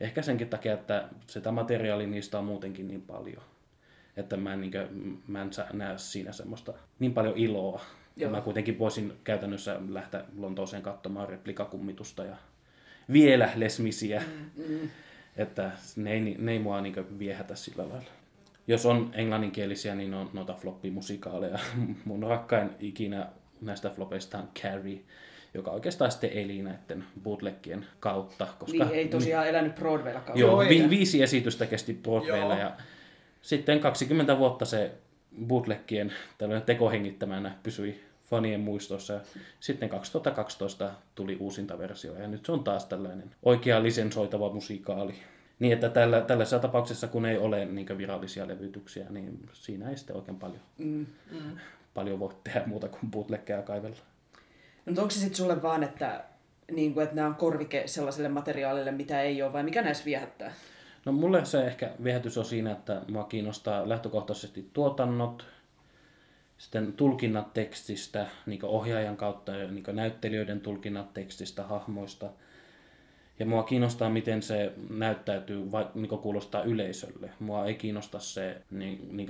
Ehkä 0.00 0.22
senkin 0.22 0.48
takia, 0.48 0.72
että 0.72 1.08
sitä 1.26 1.52
materiaalia 1.52 2.06
niistä 2.06 2.38
on 2.38 2.44
muutenkin 2.44 2.88
niin 2.88 3.02
paljon. 3.02 3.42
Että 4.16 4.36
mä 4.36 4.52
en, 4.52 4.60
niin 4.60 4.70
kuin, 4.70 5.22
mä 5.26 5.42
en 5.42 5.50
näe 5.72 5.98
siinä 5.98 6.32
semmoista 6.32 6.74
niin 6.98 7.14
paljon 7.14 7.36
iloa. 7.36 7.80
Joo. 8.16 8.30
Mä 8.30 8.40
kuitenkin 8.40 8.78
voisin 8.78 9.12
käytännössä 9.24 9.80
lähteä 9.88 10.24
Lontooseen 10.36 10.82
katsomaan 10.82 11.28
replikakummitusta 11.28 12.24
ja 12.24 12.36
vielä 13.12 13.50
lesmisiä. 13.56 14.22
Mm, 14.56 14.64
mm. 14.68 14.88
Että 15.36 15.70
ne 15.96 16.12
ei, 16.12 16.20
ne 16.20 16.52
ei 16.52 16.58
mua 16.58 16.80
niin 16.80 17.18
viehätä 17.18 17.54
sillä 17.54 17.88
lailla. 17.88 18.10
jos 18.66 18.86
on 18.86 19.10
englanninkielisiä, 19.14 19.94
niin 19.94 20.14
on 20.14 20.30
noita 20.32 20.54
floppimusikaaleja. 20.54 21.58
Mun 22.04 22.22
rakkain 22.22 22.70
ikinä 22.80 23.26
näistä 23.60 23.90
flopeista 23.90 24.38
on 24.38 24.48
Carrie, 24.62 25.00
joka 25.56 25.70
oikeastaan 25.70 26.10
sitten 26.10 26.30
eli 26.32 26.62
näiden 26.62 27.04
bootleggien 27.22 27.86
kautta. 28.00 28.46
Koska, 28.58 28.84
Niin 28.84 28.94
ei 28.94 29.08
tosiaan 29.08 29.48
elänyt 29.48 29.74
Broadwaylla 29.74 30.20
kauan. 30.20 30.40
Joo, 30.40 30.58
vi- 30.58 30.90
viisi 30.90 31.22
esitystä 31.22 31.66
kesti 31.66 31.94
Broadwaylla 32.02 32.54
Joo. 32.54 32.60
ja 32.62 32.72
sitten 33.42 33.80
20 33.80 34.38
vuotta 34.38 34.64
se 34.64 34.90
bootleggien 35.46 36.12
tällainen 36.38 36.66
tekohengittämänä 36.66 37.54
pysyi 37.62 38.04
fanien 38.24 38.60
muistossa. 38.60 39.12
Ja 39.14 39.20
sitten 39.60 39.88
2012 39.88 40.90
tuli 41.14 41.36
uusinta 41.40 41.78
versio 41.78 42.14
ja 42.16 42.28
nyt 42.28 42.46
se 42.46 42.52
on 42.52 42.64
taas 42.64 42.84
tällainen 42.86 43.30
oikea 43.42 43.82
lisensoitava 43.82 44.52
musikaali. 44.52 45.14
Niin, 45.58 45.72
että 45.72 45.88
tällä, 45.88 46.20
tällaisessa 46.20 46.58
tapauksessa, 46.58 47.08
kun 47.08 47.26
ei 47.26 47.38
ole 47.38 47.64
niin 47.64 47.98
virallisia 47.98 48.48
levytyksiä, 48.48 49.06
niin 49.10 49.40
siinä 49.52 49.90
ei 49.90 49.96
sitten 49.96 50.16
oikein 50.16 50.38
paljon, 50.38 50.60
Mm. 50.78 51.06
paljon 51.94 52.18
voi 52.20 52.34
tehdä 52.44 52.62
muuta 52.66 52.88
kuin 52.88 53.10
bootleggeja 53.10 53.62
kaivella. 53.62 53.96
Mutta 54.86 55.02
onko 55.02 55.10
se 55.10 55.20
sitten 55.20 55.36
sulle 55.36 55.62
vaan, 55.62 55.82
että, 55.82 56.24
niin 56.72 56.94
kuin, 56.94 57.04
että 57.04 57.16
nämä 57.16 57.28
on 57.28 57.34
korvike 57.34 57.82
sellaiselle 57.86 58.28
materiaalille, 58.28 58.90
mitä 58.90 59.22
ei 59.22 59.42
ole, 59.42 59.52
vai 59.52 59.62
mikä 59.62 59.82
näissä 59.82 60.04
viehättää? 60.04 60.52
No 61.04 61.12
mulle 61.12 61.44
se 61.44 61.66
ehkä 61.66 61.90
viehätys 62.04 62.38
on 62.38 62.44
siinä, 62.44 62.72
että 62.72 63.02
mua 63.08 63.24
kiinnostaa 63.24 63.88
lähtökohtaisesti 63.88 64.70
tuotannot, 64.72 65.46
sitten 66.58 66.92
tulkinnat 66.92 67.54
tekstistä, 67.54 68.26
niin 68.46 68.64
ohjaajan 68.64 69.16
kautta 69.16 69.52
ja 69.52 69.70
niin 69.70 69.84
näyttelijöiden 69.92 70.60
tulkinnat 70.60 71.14
tekstistä, 71.14 71.62
hahmoista. 71.62 72.30
Ja 73.38 73.46
mua 73.46 73.62
kiinnostaa, 73.62 74.10
miten 74.10 74.42
se 74.42 74.72
näyttäytyy, 74.90 75.72
vai, 75.72 75.86
niin 75.94 76.08
kuulostaa 76.08 76.62
yleisölle. 76.62 77.30
Mua 77.40 77.66
ei 77.66 77.74
kiinnosta 77.74 78.18
se 78.18 78.62
niin, 78.70 79.16
niin 79.16 79.28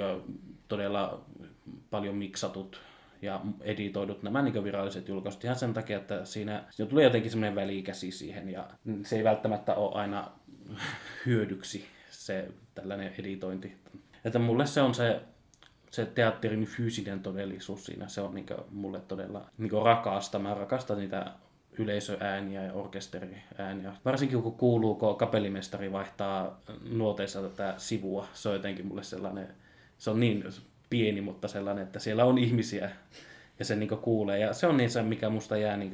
todella 0.68 1.20
paljon 1.90 2.14
miksatut 2.14 2.80
ja 3.22 3.40
editoidut 3.60 4.22
nämä 4.22 4.42
niin 4.42 4.64
viralliset 4.64 5.08
julkaisut 5.08 5.44
ihan 5.44 5.56
sen 5.56 5.74
takia, 5.74 5.96
että 5.96 6.24
siinä, 6.24 6.64
siinä 6.70 6.90
tulee 6.90 7.04
jotenkin 7.04 7.30
semmoinen 7.30 7.54
välikäsi 7.54 8.10
siihen 8.10 8.48
ja 8.48 8.70
se 9.04 9.16
ei 9.16 9.24
välttämättä 9.24 9.74
ole 9.74 9.94
aina 9.94 10.30
hyödyksi 11.26 11.84
se 12.10 12.48
tällainen 12.74 13.14
editointi. 13.18 13.76
Että 14.24 14.38
mulle 14.38 14.66
se 14.66 14.82
on 14.82 14.94
se, 14.94 15.20
se 15.90 16.06
teatterin 16.06 16.66
fyysinen 16.66 17.20
todellisuus 17.20 17.84
siinä, 17.84 18.08
se 18.08 18.20
on 18.20 18.34
niin 18.34 18.46
mulle 18.70 19.00
todella 19.00 19.50
niin 19.58 19.82
rakasta. 19.84 20.38
Mä 20.38 20.54
rakastan 20.54 20.98
niitä 20.98 21.32
yleisöääniä 21.78 22.62
ja 22.62 22.72
orkesteriääniä. 22.72 23.92
Varsinkin 24.04 24.42
kun 24.42 24.56
kuuluu, 24.56 24.94
kun 24.94 25.16
kapellimestari 25.16 25.92
vaihtaa 25.92 26.60
nuoteissa 26.90 27.42
tätä 27.42 27.74
sivua, 27.76 28.28
se 28.32 28.48
on 28.48 28.54
jotenkin 28.54 28.86
mulle 28.86 29.02
sellainen, 29.02 29.48
se 29.98 30.10
on 30.10 30.20
niin 30.20 30.44
pieni, 30.90 31.20
mutta 31.20 31.48
sellainen, 31.48 31.84
että 31.84 31.98
siellä 31.98 32.24
on 32.24 32.38
ihmisiä 32.38 32.90
ja 33.58 33.64
se 33.64 33.76
niin 33.76 33.88
kuulee. 33.88 34.38
Ja 34.38 34.52
se 34.52 34.66
on 34.66 34.76
niin 34.76 34.90
se, 34.90 35.02
mikä 35.02 35.28
musta 35.28 35.56
jää 35.56 35.76
niin 35.76 35.92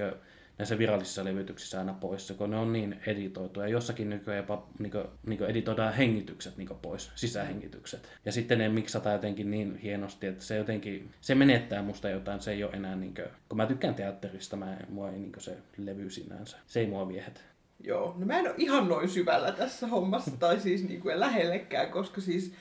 näissä 0.58 0.78
virallisissa 0.78 1.24
levytyksissä 1.24 1.78
aina 1.78 1.92
pois, 1.92 2.34
kun 2.38 2.50
ne 2.50 2.56
on 2.56 2.72
niin 2.72 3.00
editoitu. 3.06 3.60
Ja 3.60 3.68
jossakin 3.68 4.10
nykyään 4.10 4.36
jopa 4.36 4.66
niin 4.78 4.92
kuin, 4.92 5.04
niin 5.26 5.38
kuin 5.38 5.50
editoidaan 5.50 5.94
hengitykset 5.94 6.56
niin 6.56 6.68
pois, 6.82 7.10
sisähengitykset. 7.14 8.08
Ja 8.24 8.32
sitten 8.32 8.58
ne 8.58 8.68
miksataan 8.68 9.12
jotenkin 9.12 9.50
niin 9.50 9.76
hienosti, 9.76 10.26
että 10.26 10.44
se 10.44 10.56
jotenkin, 10.56 11.10
se 11.20 11.34
menettää 11.34 11.82
musta 11.82 12.10
jotain, 12.10 12.40
se 12.40 12.52
ei 12.52 12.64
ole 12.64 12.72
enää 12.72 12.96
niin 12.96 13.14
kuin, 13.14 13.26
kun 13.48 13.56
mä 13.56 13.66
tykkään 13.66 13.94
teatterista, 13.94 14.56
mä, 14.56 14.76
mua 14.88 15.10
ei 15.10 15.18
niin 15.18 15.32
se 15.38 15.56
levy 15.76 16.10
sinänsä, 16.10 16.56
se 16.66 16.80
ei 16.80 16.86
mua 16.86 17.08
viehätä. 17.08 17.40
Joo, 17.80 18.14
no 18.18 18.26
mä 18.26 18.38
en 18.38 18.46
ole 18.46 18.54
ihan 18.58 18.88
noin 18.88 19.08
syvällä 19.08 19.52
tässä 19.52 19.86
hommassa, 19.86 20.30
tai 20.38 20.60
siis 20.60 20.88
niin 20.88 21.00
kuin 21.00 21.20
lähellekään, 21.20 21.90
koska 21.90 22.20
siis 22.20 22.54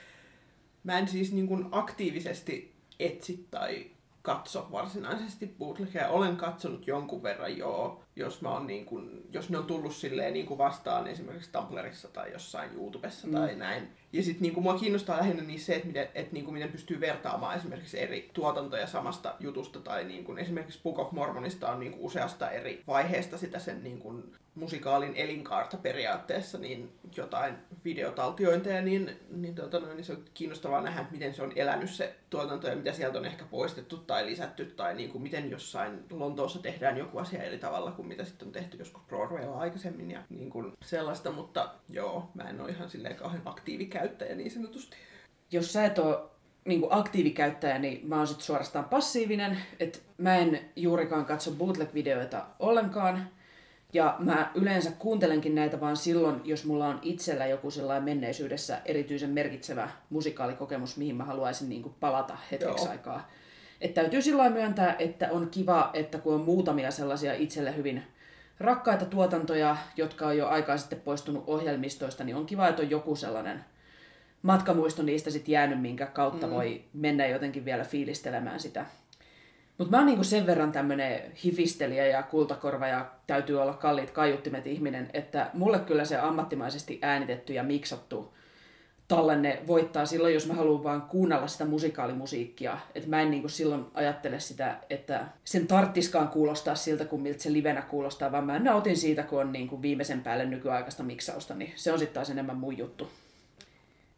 mä 0.84 1.00
en 1.00 1.08
siis 1.08 1.32
niin 1.32 1.48
kuin 1.48 1.66
aktiivisesti 1.72 2.76
etsi 3.00 3.48
tai 3.52 3.86
katso 4.22 4.68
varsinaisesti 4.72 5.56
bootlegia. 5.60 6.10
Olen 6.10 6.38
katsonut 6.38 6.88
jonkun 6.88 7.24
verran 7.24 7.58
joo, 7.58 8.04
jos, 8.16 8.42
mä 8.42 8.50
oon 8.50 8.68
niin 8.68 8.86
kuin, 8.86 9.22
jos 9.32 9.50
ne 9.50 9.58
on 9.58 9.66
tullut 9.66 9.96
silleen 9.96 10.34
niin 10.34 10.46
kuin 10.46 10.58
vastaan 10.58 11.08
esimerkiksi 11.08 11.52
Tumblrissa 11.52 12.08
tai 12.08 12.32
jossain 12.32 12.74
YouTubessa 12.74 13.28
mm. 13.28 13.34
tai 13.34 13.56
näin. 13.56 13.90
Ja 14.14 14.24
sitten 14.24 14.42
niin 14.42 14.54
kuin 14.54 14.64
mua 14.64 14.80
kiinnostaa 14.80 15.18
lähinnä 15.18 15.44
niin 15.44 15.60
se, 15.60 15.76
että 15.76 15.88
miten, 15.88 16.08
että 16.16 16.34
niin 16.34 16.46
kuin 16.46 16.54
miten 16.54 16.72
pystyy 16.72 17.00
vertaamaan 17.00 17.58
esimerkiksi 17.58 18.00
eri 18.00 18.30
tuotantoja 18.34 18.88
samasta 18.88 19.36
jutusta. 19.40 19.80
Tai 19.80 20.04
niin 20.04 20.24
kuin 20.24 20.38
esimerkiksi 20.38 20.80
Book 20.84 21.00
of 21.00 21.12
Mormonista 21.12 21.72
on 21.72 21.80
niin 21.80 21.92
kuin 21.92 22.02
useasta 22.02 22.50
eri 22.50 22.84
vaiheesta 22.88 23.38
sitä 23.38 23.60
sen 23.60 23.84
niin 23.84 24.00
kuin 24.00 24.24
musikaalin 24.56 25.16
elinkaarta 25.16 25.78
periaatteessa, 25.78 26.58
niin 26.58 26.92
jotain 27.18 27.56
videotaltiointeja, 27.86 28.82
niin, 28.82 29.20
niin, 29.30 29.56
tota, 29.56 29.80
noin, 29.80 29.96
niin 29.96 30.06
se 30.06 30.14
on 30.14 30.26
kiinnostavaa 30.34 30.82
nähdä, 30.82 31.06
miten 31.12 31.34
se 31.34 31.44
on 31.44 31.52
elänyt 31.56 31.90
se 31.90 32.16
tuotanto 32.30 32.68
ja 32.68 32.76
mitä 32.76 32.94
sieltä 32.94 33.18
on 33.18 33.26
ehkä 33.26 33.46
poistettu 33.46 33.98
tai 33.98 34.26
lisätty, 34.26 34.66
tai 34.66 34.96
niin 34.96 35.12
kuin 35.12 35.22
miten 35.22 35.52
jossain 35.52 36.04
Lontoossa 36.10 36.60
tehdään 36.60 36.98
joku 36.98 37.18
asia 37.18 37.44
eri 37.44 37.58
tavalla 37.58 37.92
kuin 37.92 38.08
mitä 38.08 38.26
sitten 38.26 38.48
on 38.48 38.52
tehty 38.52 38.78
joskus 38.78 39.04
Broadwaylla 39.08 39.58
aikaisemmin 39.58 40.12
ja 40.12 40.24
niin 40.30 40.50
kuin 40.50 40.72
sellaista, 40.86 41.32
mutta 41.32 41.74
joo, 41.90 42.30
mä 42.34 42.44
en 42.44 42.62
ole 42.62 42.70
ihan 42.70 42.90
silleen 42.90 43.16
kauhean 43.16 43.44
aktiivikäyttäjä 44.02 44.36
niin 44.36 44.52
sanotusti. 44.52 44.98
Jos 45.52 45.74
sä 45.74 45.86
et 45.86 46.00
ole 46.00 46.20
niin 46.66 46.82
aktiivikäyttäjä, 46.90 47.80
niin 47.80 48.08
mä 48.08 48.18
oon 48.18 48.28
sit 48.28 48.42
suorastaan 48.42 48.86
passiivinen, 48.86 49.58
että 49.80 50.00
mä 50.18 50.36
en 50.36 50.60
juurikaan 50.76 51.26
katso 51.26 51.52
bootleg-videoita 51.52 52.46
ollenkaan, 52.60 53.28
ja 53.94 54.16
mä 54.20 54.52
yleensä 54.56 54.92
kuuntelenkin 54.92 55.56
näitä 55.56 55.80
vaan 55.80 55.98
silloin, 55.98 56.42
jos 56.44 56.66
mulla 56.66 56.88
on 56.88 57.00
itsellä 57.02 57.46
joku 57.46 57.72
sellainen 57.72 58.04
menneisyydessä 58.04 58.82
erityisen 58.86 59.30
merkitsevä 59.30 59.90
musikaalikokemus, 60.10 60.98
mihin 60.98 61.16
mä 61.16 61.24
haluaisin 61.24 61.70
niin 61.70 61.82
kuin 61.82 61.96
palata 62.00 62.38
hetkeksi 62.52 62.86
Joo. 62.86 62.92
aikaa. 62.92 63.30
Että 63.82 64.02
täytyy 64.02 64.22
silloin 64.22 64.54
myöntää, 64.54 64.96
että 65.00 65.30
on 65.32 65.50
kiva, 65.50 65.90
että 65.94 66.18
kun 66.18 66.34
on 66.34 66.42
muutamia 66.42 66.92
sellaisia 66.92 67.34
itselle 67.34 67.76
hyvin 67.76 68.04
rakkaita 68.60 69.06
tuotantoja, 69.06 69.78
jotka 69.98 70.28
on 70.28 70.38
jo 70.38 70.48
aikaa 70.48 70.78
sitten 70.78 71.02
poistunut 71.02 71.44
ohjelmistoista, 71.48 72.24
niin 72.24 72.36
on 72.36 72.46
kiva, 72.46 72.68
että 72.68 72.82
on 72.82 72.90
joku 72.90 73.16
sellainen 73.16 73.66
matkamuisto 74.42 75.04
niistä 75.04 75.30
sitten 75.30 75.52
jäänyt, 75.52 75.82
minkä 75.82 76.06
kautta 76.06 76.48
mm. 76.48 76.54
voi 76.54 76.84
mennä 76.94 77.28
jotenkin 77.28 77.66
vielä 77.66 77.84
fiilistelemään 77.84 78.60
sitä. 78.60 78.86
Mutta 79.78 79.92
mä 79.92 79.98
oon 79.98 80.06
niinku 80.06 80.24
sen 80.24 80.46
verran 80.46 80.72
tämmönen 80.72 81.22
hifistelijä 81.44 82.08
ja 82.08 82.24
kultakorva 82.24 82.88
ja 82.88 83.12
täytyy 83.28 83.62
olla 83.62 83.74
kalliit 83.74 84.12
kaiuttimet 84.12 84.68
ihminen, 84.68 85.10
että 85.14 85.50
mulle 85.54 85.80
kyllä 85.80 86.06
se 86.06 86.18
ammattimaisesti 86.18 87.00
äänitetty 87.02 87.54
ja 87.54 87.64
miksattu 87.64 88.34
tallenne 89.16 89.60
voittaa 89.68 90.06
silloin, 90.06 90.34
jos 90.34 90.48
mä 90.48 90.54
haluan 90.54 90.84
vaan 90.84 91.02
kuunnella 91.02 91.48
sitä 91.48 91.66
musikaalimusiikkia. 91.66 92.78
Että 92.96 93.10
mä 93.10 93.22
en 93.22 93.32
niinku 93.32 93.50
silloin 93.50 93.86
ajattele 93.94 94.40
sitä, 94.40 94.78
että 94.90 95.26
sen 95.44 95.68
tarttiskaan 95.68 96.28
kuulostaa 96.28 96.76
siltä, 96.76 97.06
kuin 97.06 97.22
miltä 97.22 97.44
se 97.44 97.54
livenä 97.54 97.82
kuulostaa, 97.82 98.32
vaan 98.32 98.46
mä 98.46 98.60
nautin 98.60 98.98
siitä, 98.98 99.24
kun 99.24 99.42
on 99.42 99.52
niinku 99.52 99.82
viimeisen 99.82 100.22
päälle 100.22 100.46
nykyaikaista 100.46 101.04
miksausta, 101.04 101.54
niin 101.54 101.74
se 101.76 101.92
on 101.92 102.00
sitten 102.00 102.14
taas 102.14 102.30
enemmän 102.30 102.58
mun 102.58 102.78
juttu. 102.78 103.10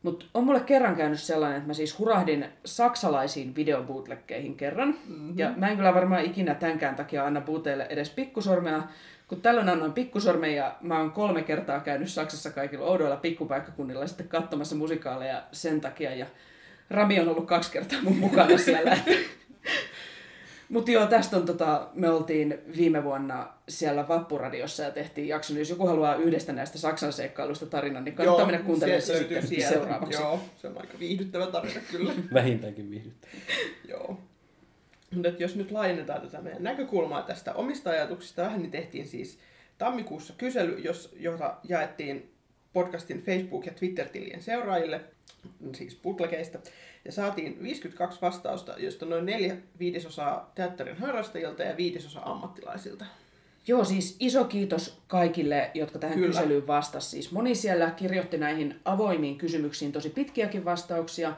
Mutta 0.03 0.25
on 0.33 0.43
mulle 0.43 0.59
kerran 0.59 0.95
käynyt 0.95 1.19
sellainen, 1.19 1.57
että 1.57 1.67
mä 1.67 1.73
siis 1.73 1.99
hurahdin 1.99 2.45
saksalaisiin 2.65 3.55
videobootleggeihin 3.55 4.55
kerran. 4.55 4.87
Mm-hmm. 4.87 5.37
Ja 5.37 5.53
mä 5.57 5.69
en 5.69 5.77
kyllä 5.77 5.93
varmaan 5.93 6.25
ikinä 6.25 6.55
tämänkään 6.55 6.95
takia 6.95 7.25
anna 7.25 7.41
booteille 7.41 7.87
edes 7.89 8.09
pikkusormea, 8.09 8.83
kun 9.27 9.41
tällöin 9.41 9.69
annoin 9.69 9.93
pikkusormen 9.93 10.55
ja 10.55 10.75
mä 10.81 10.99
oon 10.99 11.11
kolme 11.11 11.43
kertaa 11.43 11.79
käynyt 11.79 12.09
Saksassa 12.09 12.51
kaikilla 12.51 12.85
oudoilla 12.85 13.17
pikkupaikkakunnilla 13.17 14.07
sitten 14.07 14.27
katsomassa 14.27 14.75
musikaaleja 14.75 15.43
sen 15.51 15.81
takia. 15.81 16.15
Ja 16.15 16.25
Rami 16.89 17.19
on 17.19 17.29
ollut 17.29 17.47
kaksi 17.47 17.71
kertaa 17.71 17.99
mun 18.01 18.17
mukana 18.17 18.57
siellä. 18.57 18.91
Että... 18.93 19.11
Mutta 20.73 20.91
joo, 20.91 21.05
tästä 21.05 21.37
on 21.37 21.45
tota, 21.45 21.89
me 21.93 22.09
oltiin 22.09 22.59
viime 22.77 23.03
vuonna 23.03 23.53
siellä 23.69 24.07
Vappuradiossa 24.07 24.83
ja 24.83 24.91
tehtiin 24.91 25.27
jakso, 25.27 25.53
niin 25.53 25.59
jos 25.59 25.69
joku 25.69 25.87
haluaa 25.87 26.15
yhdestä 26.15 26.53
näistä 26.53 26.77
Saksan 26.77 27.13
seikkailusta 27.13 27.65
tarinan, 27.65 28.03
niin 28.03 28.15
kannattaa 28.15 28.45
mennä 28.45 28.65
kuuntelemaan 28.65 29.01
se 29.01 29.13
löytyy 29.13 29.41
sitten 29.41 29.59
sieltä. 29.59 29.73
seuraavaksi. 29.73 30.21
Joo, 30.21 30.39
se 30.57 30.67
on 30.67 30.77
aika 30.81 30.99
viihdyttävä 30.99 31.47
tarina 31.47 31.79
kyllä. 31.91 32.13
Vähintäänkin 32.33 32.91
viihdyttävää. 32.91 33.35
Joo. 33.87 34.19
Mutta 35.11 35.29
jos 35.29 35.55
nyt 35.55 35.71
laajennetaan 35.71 36.21
tätä 36.21 36.41
meidän 36.41 36.63
näkökulmaa 36.63 37.21
tästä 37.21 37.53
omista 37.53 37.89
ajatuksista 37.89 38.41
vähän, 38.41 38.61
niin 38.61 38.71
tehtiin 38.71 39.07
siis 39.07 39.39
tammikuussa 39.77 40.33
kysely, 40.37 40.79
jos, 40.79 41.15
jota 41.19 41.57
jaettiin 41.63 42.33
podcastin 42.73 43.23
Facebook- 43.25 43.65
ja 43.65 43.73
Twitter-tilien 43.73 44.41
seuraajille, 44.41 45.01
siis 45.75 45.95
putlekeista, 45.95 46.59
ja 47.05 47.11
saatiin 47.11 47.63
52 47.63 48.21
vastausta, 48.21 48.75
joista 48.77 49.05
noin 49.05 49.25
neljä 49.25 49.55
viidesosaa 49.79 50.51
teatterin 50.55 50.97
harrastajilta 50.97 51.63
ja 51.63 51.77
viidesosa 51.77 52.19
ammattilaisilta. 52.23 53.05
Joo, 53.67 53.83
siis 53.83 54.15
iso 54.19 54.45
kiitos 54.45 55.01
kaikille, 55.07 55.71
jotka 55.73 55.99
tähän 55.99 56.17
Kyllä. 56.17 56.27
Kyselyyn 56.27 56.67
vastasi. 56.67 57.09
Siis 57.09 57.31
moni 57.31 57.55
siellä 57.55 57.91
kirjoitti 57.91 58.37
näihin 58.37 58.79
avoimiin 58.85 59.37
kysymyksiin 59.37 59.91
tosi 59.91 60.09
pitkiäkin 60.09 60.65
vastauksia, 60.65 61.33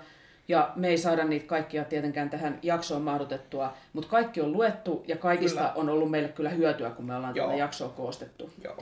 ja 0.47 0.71
me 0.75 0.87
ei 0.87 0.97
saada 0.97 1.23
niitä 1.23 1.45
kaikkia 1.45 1.83
tietenkään 1.83 2.29
tähän 2.29 2.59
jaksoon 2.61 3.01
mahdutettua, 3.01 3.73
mutta 3.93 4.09
kaikki 4.09 4.41
on 4.41 4.51
luettu, 4.51 5.03
ja 5.07 5.17
kaikista 5.17 5.59
kyllä. 5.59 5.73
on 5.73 5.89
ollut 5.89 6.11
meille 6.11 6.29
kyllä 6.29 6.49
hyötyä, 6.49 6.89
kun 6.89 7.05
me 7.05 7.15
ollaan 7.15 7.35
Joo. 7.35 7.47
tätä 7.47 7.59
jaksoa 7.59 7.89
koostettu. 7.89 8.49
Joo. 8.63 8.77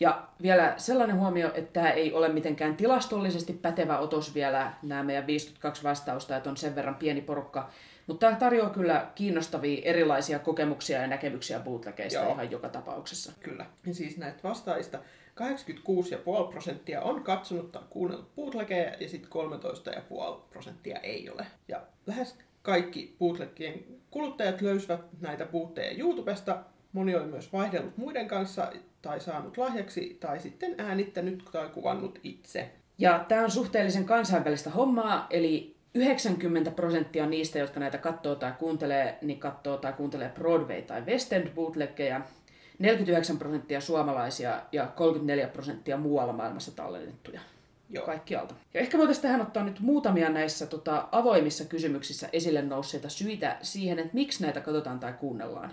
Ja 0.00 0.28
vielä 0.42 0.74
sellainen 0.76 1.16
huomio, 1.16 1.50
että 1.54 1.72
tämä 1.72 1.90
ei 1.90 2.12
ole 2.12 2.28
mitenkään 2.28 2.76
tilastollisesti 2.76 3.52
pätevä 3.52 3.98
otos 3.98 4.34
vielä, 4.34 4.72
nämä 4.82 5.02
meidän 5.02 5.26
52 5.26 5.82
vastausta, 5.82 6.36
että 6.36 6.50
on 6.50 6.56
sen 6.56 6.74
verran 6.74 6.94
pieni 6.94 7.20
porukka. 7.20 7.70
Mutta 8.06 8.26
tämä 8.26 8.38
tarjoaa 8.38 8.70
kyllä 8.70 9.06
kiinnostavia 9.14 9.82
erilaisia 9.84 10.38
kokemuksia 10.38 11.00
ja 11.00 11.06
näkemyksiä 11.06 11.60
bootlegeista 11.60 12.18
Joo. 12.18 12.32
ihan 12.32 12.50
joka 12.50 12.68
tapauksessa. 12.68 13.32
Kyllä. 13.40 13.66
Ja 13.86 13.94
siis 13.94 14.16
näistä 14.16 14.48
vastaajista 14.48 14.98
86,5 14.98 16.50
prosenttia 16.50 17.02
on 17.02 17.22
katsonut 17.22 17.72
tai 17.72 17.82
kuunnellut 17.90 18.34
bootlegeja 18.34 18.92
ja 19.00 19.08
sitten 19.08 19.30
13,5 19.92 20.40
prosenttia 20.50 20.98
ei 20.98 21.30
ole. 21.30 21.46
Ja 21.68 21.82
lähes 22.06 22.38
kaikki 22.62 23.16
bootlegien 23.18 23.84
kuluttajat 24.10 24.60
löysivät 24.60 25.00
näitä 25.20 25.46
bootteja 25.46 25.98
YouTubesta. 25.98 26.58
Moni 26.92 27.16
oli 27.16 27.26
myös 27.26 27.52
vaihdellut 27.52 27.96
muiden 27.96 28.28
kanssa 28.28 28.72
tai 29.06 29.20
saanut 29.20 29.58
lahjaksi 29.58 30.16
tai 30.20 30.40
sitten 30.40 30.74
äänittänyt 30.78 31.44
tai 31.52 31.68
kuvannut 31.68 32.18
itse. 32.22 32.70
Ja 32.98 33.24
tämä 33.28 33.44
on 33.44 33.50
suhteellisen 33.50 34.04
kansainvälistä 34.04 34.70
hommaa, 34.70 35.26
eli 35.30 35.76
90 35.94 36.70
prosenttia 36.70 37.26
niistä, 37.26 37.58
jotka 37.58 37.80
näitä 37.80 37.98
katsoo 37.98 38.34
tai 38.34 38.52
kuuntelee, 38.58 39.18
niin 39.22 39.40
katsoo 39.40 39.76
tai 39.76 39.92
kuuntelee 39.92 40.32
Broadway- 40.34 40.82
tai 40.86 41.02
West 41.06 41.32
End 41.32 41.48
bootleggeja. 41.48 42.20
49 42.78 43.38
prosenttia 43.38 43.80
suomalaisia 43.80 44.62
ja 44.72 44.86
34 44.86 45.48
prosenttia 45.48 45.96
muualla 45.96 46.32
maailmassa 46.32 46.76
tallennettuja. 46.76 47.40
Joo. 47.90 48.06
Kaikkialta. 48.06 48.54
Ja 48.74 48.80
ehkä 48.80 48.98
voitaisiin 48.98 49.22
tähän 49.22 49.40
ottaa 49.40 49.64
nyt 49.64 49.80
muutamia 49.80 50.28
näissä 50.28 50.66
tota, 50.66 51.08
avoimissa 51.12 51.64
kysymyksissä 51.64 52.28
esille 52.32 52.62
nousseita 52.62 53.08
syitä 53.08 53.56
siihen, 53.62 53.98
että 53.98 54.14
miksi 54.14 54.42
näitä 54.42 54.60
katsotaan 54.60 55.00
tai 55.00 55.12
kuunnellaan. 55.12 55.70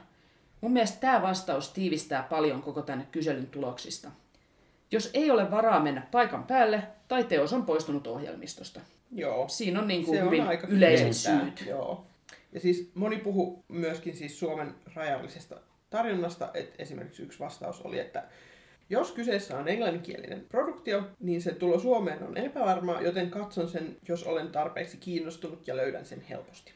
Mun 0.64 0.74
mielestä 0.74 1.00
tämä 1.00 1.22
vastaus 1.22 1.70
tiivistää 1.70 2.24
paljon 2.24 2.62
koko 2.62 2.82
tämän 2.82 3.08
kyselyn 3.12 3.48
tuloksista. 3.48 4.12
Jos 4.92 5.10
ei 5.14 5.32
ole 5.32 5.52
varaa 5.52 5.80
mennä 5.80 6.08
paikan 6.12 6.44
päälle 6.44 6.84
tai 7.08 7.24
teos 7.24 7.54
on 7.54 7.66
poistunut 7.66 8.08
ohjelmistosta. 8.08 8.80
Joo. 9.12 9.48
Siinä 9.48 9.80
on 9.80 9.88
niin 9.88 10.06
kuin 10.06 10.18
Se 10.18 10.24
on 10.24 10.32
hyvin 10.32 10.48
aika 10.48 10.68
yleiset 10.68 11.08
kieltää, 11.24 11.46
syyt. 11.46 11.70
Joo. 11.70 12.06
Ja 12.52 12.60
siis 12.60 12.92
moni 12.96 13.18
puhu 13.18 13.64
myöskin 13.68 14.16
siis 14.16 14.40
Suomen 14.40 14.76
rajallisesta 14.96 15.56
tarjonnasta, 15.90 16.52
että 16.54 16.84
esimerkiksi 16.84 17.24
yksi 17.24 17.40
vastaus 17.40 17.82
oli, 17.82 18.00
että 18.00 18.24
jos 18.90 19.12
kyseessä 19.12 19.58
on 19.58 19.68
englanninkielinen 19.68 20.46
produktio, 20.50 21.04
niin 21.20 21.42
se 21.42 21.52
tulo 21.52 21.80
Suomeen 21.80 22.24
on 22.24 22.38
epävarmaa, 22.38 23.02
joten 23.02 23.30
katson 23.30 23.70
sen, 23.70 23.98
jos 24.08 24.24
olen 24.24 24.48
tarpeeksi 24.48 24.98
kiinnostunut 24.98 25.68
ja 25.68 25.76
löydän 25.78 26.06
sen 26.06 26.22
helposti. 26.22 26.74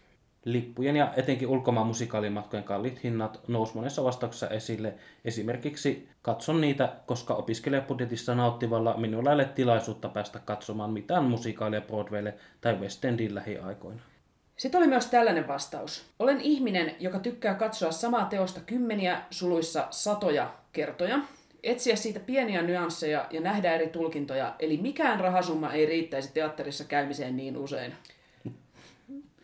Lippujen 0.48 0.96
ja 0.96 1.14
etenkin 1.18 1.48
ulkomaan 1.48 1.88
musikaalimatkojen 1.88 2.64
kalliit 2.64 3.04
hinnat 3.04 3.40
nousi 3.48 3.76
monessa 3.76 4.04
vastauksessa 4.04 4.50
esille. 4.50 4.94
Esimerkiksi 5.26 6.10
katson 6.22 6.62
niitä, 6.62 6.94
koska 7.06 7.34
opiskelijabudjetissa 7.34 8.36
nauttivalla 8.36 8.98
minulla 8.98 9.30
ei 9.30 9.34
ole 9.36 9.46
tilaisuutta 9.46 10.10
päästä 10.10 10.40
katsomaan 10.40 10.92
mitään 10.92 11.24
musikaalia 11.24 11.82
Broadwaylle 11.82 12.34
tai 12.62 12.76
West 12.76 13.06
Endin 13.06 13.36
lähiaikoina. 13.36 14.00
Sitten 14.58 14.80
oli 14.80 14.88
myös 14.88 15.06
tällainen 15.06 15.48
vastaus. 15.48 16.06
Olen 16.20 16.42
ihminen, 16.42 16.96
joka 17.00 17.20
tykkää 17.20 17.56
katsoa 17.56 17.92
samaa 17.92 18.26
teosta 18.26 18.60
kymmeniä 18.60 19.22
suluissa 19.32 19.88
satoja 19.90 20.54
kertoja, 20.74 21.20
etsiä 21.64 21.96
siitä 21.96 22.20
pieniä 22.20 22.62
nyansseja 22.62 23.28
ja 23.32 23.42
nähdä 23.42 23.74
eri 23.74 23.88
tulkintoja, 23.88 24.56
eli 24.60 24.78
mikään 24.78 25.20
rahasumma 25.20 25.74
ei 25.74 25.86
riittäisi 25.86 26.34
teatterissa 26.34 26.84
käymiseen 26.84 27.38
niin 27.38 27.58
usein. 27.58 27.94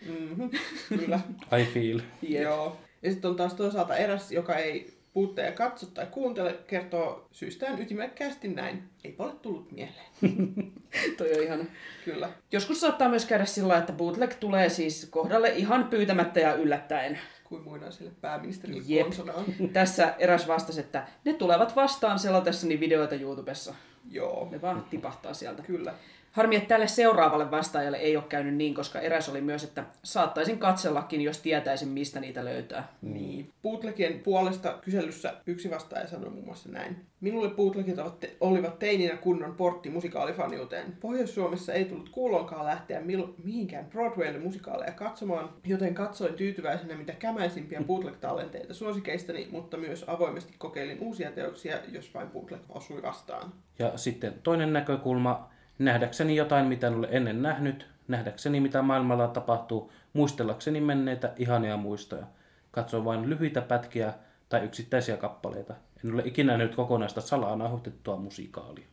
Mm-hmm, 0.06 0.50
kyllä. 0.90 1.20
I 1.62 1.66
feel. 1.66 2.00
Joo. 2.22 2.78
Ja 3.02 3.12
sitten 3.12 3.30
on 3.32 3.36
taas 3.38 3.54
toisaalta 3.54 3.98
eräs, 3.98 4.32
joka 4.32 4.56
ei 4.56 4.94
puutteja 5.14 5.52
katso 5.52 5.86
tai 5.86 6.06
kuuntele, 6.12 6.56
kertoo 6.68 7.28
syystään 7.32 7.82
ytimekkäästi 7.82 8.48
näin. 8.48 8.84
Eipä 9.04 9.24
ole 9.24 9.34
tullut 9.42 9.72
mieleen. 9.72 10.06
Toi 11.18 11.34
on 11.38 11.44
ihana. 11.44 11.66
Kyllä. 12.06 12.30
Joskus 12.52 12.82
saattaa 12.82 13.10
myös 13.10 13.26
käydä 13.26 13.46
sillä 13.46 13.68
lailla, 13.68 13.80
että 13.82 13.94
bootleg 13.94 14.34
tulee 14.40 14.70
siis 14.70 15.08
kohdalle 15.10 15.50
ihan 15.50 15.84
pyytämättä 15.84 16.40
ja 16.40 16.54
yllättäen. 16.54 17.20
Kuin 17.44 17.64
muinaiselle 17.64 18.12
pääministerille 18.22 18.84
Jep. 18.88 19.04
konsonaan. 19.04 19.46
Tässä 19.74 20.14
eräs 20.20 20.48
vastasi, 20.48 20.80
että 20.80 21.08
ne 21.26 21.34
tulevat 21.34 21.76
vastaan 21.76 22.20
selatessani 22.20 22.80
videoita 22.80 23.16
YouTubessa. 23.16 23.76
Joo, 24.12 24.48
Ne 24.52 24.62
vaan 24.62 24.86
tipahtaa 24.90 25.34
sieltä. 25.34 25.64
kyllä. 25.64 25.94
Harmi, 26.34 26.56
että 26.56 26.68
tälle 26.68 26.88
seuraavalle 26.88 27.52
vastaajalle 27.52 27.98
ei 27.98 28.16
ole 28.16 28.26
käynyt 28.30 28.56
niin, 28.56 28.74
koska 28.74 29.00
eräs 29.00 29.30
oli 29.30 29.42
myös, 29.42 29.64
että 29.64 29.84
saattaisin 30.04 30.60
katsellakin, 30.60 31.22
jos 31.22 31.40
tietäisin, 31.40 31.90
mistä 31.90 32.20
niitä 32.20 32.46
löytää. 32.46 32.88
Niin. 33.02 33.50
Bootlegien 33.64 34.20
puolesta 34.20 34.78
kyselyssä 34.82 35.34
yksi 35.48 35.70
vastaaja 35.70 36.08
sanoi 36.08 36.30
muun 36.30 36.46
muassa 36.46 36.70
näin. 36.70 36.96
Minulle 37.22 37.50
bootlegit 37.50 37.96
olivat 38.40 38.80
teininä 38.80 39.18
kunnon 39.18 39.56
portti 39.56 39.90
musikaalifaniuteen. 39.90 40.98
Pohjois-Suomessa 41.00 41.74
ei 41.74 41.86
tullut 41.86 42.10
kuulonkaan 42.10 42.66
lähteä 42.66 43.02
mil- 43.02 43.34
mihinkään 43.44 43.86
Broadwaylle 43.86 44.40
musikaaleja 44.40 44.92
katsomaan, 44.92 45.50
joten 45.66 45.94
katsoin 45.94 46.34
tyytyväisenä 46.34 46.96
mitä 46.96 47.14
kämäisimpiä 47.14 47.82
bootleg-talenteita 47.88 48.74
suosikeistani, 48.74 49.48
mutta 49.52 49.78
myös 49.78 50.06
avoimesti 50.08 50.54
kokeilin 50.58 51.00
uusia 51.00 51.32
teoksia, 51.32 51.78
jos 51.92 52.14
vain 52.14 52.30
bootleg 52.30 52.62
osui 52.70 53.02
vastaan. 53.02 53.54
Ja 53.80 53.98
sitten 53.98 54.34
toinen 54.44 54.74
näkökulma, 54.74 55.53
nähdäkseni 55.80 56.36
jotain, 56.36 56.66
mitä 56.66 56.88
en 56.88 56.96
ole 56.96 57.08
ennen 57.12 57.42
nähnyt, 57.42 57.88
nähdäkseni 58.08 58.60
mitä 58.60 58.82
maailmalla 58.82 59.28
tapahtuu, 59.28 59.92
muistellakseni 60.14 60.82
menneitä 60.82 61.34
ihania 61.38 61.78
muistoja. 61.78 62.26
Katsoin 62.72 63.06
vain 63.06 63.30
lyhyitä 63.30 63.62
pätkiä 63.62 64.14
tai 64.50 64.64
yksittäisiä 64.64 65.18
kappaleita. 65.18 65.74
En 66.06 66.14
ole 66.14 66.22
ikinä 66.26 66.58
nähnyt 66.58 66.76
kokonaista 66.76 67.22
salaa 67.22 67.56
nauhoitettua 67.56 68.18
musikaalia. 68.18 68.86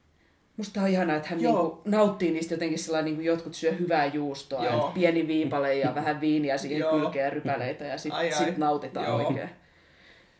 Musta 0.56 0.82
on 0.82 0.88
ihanaa, 0.88 1.16
että 1.16 1.28
hän 1.28 1.40
Joo. 1.40 1.62
niinku 1.62 1.82
nauttii 1.84 2.30
niistä 2.30 2.54
jotenkin 2.54 2.78
sellainen, 2.78 3.04
niin 3.04 3.14
kuin 3.14 3.26
jotkut 3.26 3.54
syö 3.54 3.72
hyvää 3.72 4.06
juustoa, 4.06 4.64
Joo. 4.64 4.80
että 4.80 4.94
pieni 4.94 5.26
viipale 5.26 5.74
ja 5.74 5.94
vähän 5.94 6.20
viiniä 6.20 6.58
siihen 6.58 6.78
Joo. 6.78 6.92
kylkeen 6.92 7.24
ja 7.24 7.30
rypäleitä 7.30 7.84
ja 7.84 7.98
sitten 7.98 8.32
sit 8.32 8.58
nautitaan 8.58 9.06
Joo. 9.06 9.16
oikein. 9.16 9.50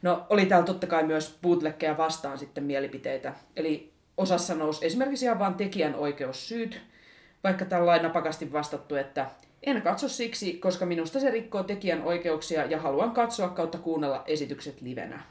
No 0.03 0.26
oli 0.31 0.46
täällä 0.46 0.66
totta 0.66 0.87
kai 0.87 1.03
myös 1.03 1.38
bootleggeja 1.42 1.96
vastaan 1.96 2.38
sitten 2.38 2.64
mielipiteitä. 2.64 3.35
Eli 3.57 3.92
osassa 4.20 4.54
nousi 4.54 4.87
esimerkiksi 4.87 5.24
ihan 5.24 5.38
vain 5.38 5.54
tekijänoikeussyyt, 5.54 6.80
vaikka 7.44 7.64
tällä 7.64 8.02
napakasti 8.02 8.52
vastattu, 8.52 8.94
että 8.96 9.30
en 9.62 9.83
katso 9.83 10.09
siksi, 10.09 10.52
koska 10.52 10.87
minusta 10.87 11.20
se 11.20 11.30
rikkoo 11.30 11.62
tekijänoikeuksia 11.62 12.64
ja 12.66 12.80
haluan 12.80 13.11
katsoa 13.11 13.48
kautta 13.48 13.78
kuunnella 13.78 14.24
esitykset 14.26 14.80
livenä. 14.80 15.22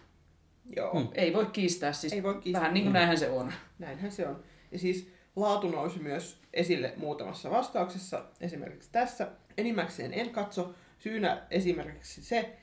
Joo, 0.75 0.93
Hmm. 0.93 1.07
Ei 1.13 1.33
voi 1.33 1.45
kiistää, 1.45 1.93
siis 1.93 2.13
Ei 2.13 2.23
voi 2.23 2.33
kiistää. 2.33 2.61
vähän 2.61 2.73
niin 2.73 2.83
kuin 2.83 2.93
näinhän 2.93 3.17
se 3.17 3.29
on. 3.29 3.53
näinhän 3.79 4.11
se 4.11 4.27
on. 4.27 4.43
Ja 4.71 4.79
siis 4.79 5.11
laatu 5.35 5.69
nousi 5.71 5.99
myös 5.99 6.37
esille 6.53 6.93
muutamassa 6.97 7.51
vastauksessa, 7.51 8.25
esimerkiksi 8.41 8.89
tässä. 8.91 9.27
Enimmäkseen 9.57 10.13
en 10.13 10.29
katso, 10.29 10.73
syynä 10.99 11.41
esimerkiksi 11.51 12.23
se, 12.23 12.57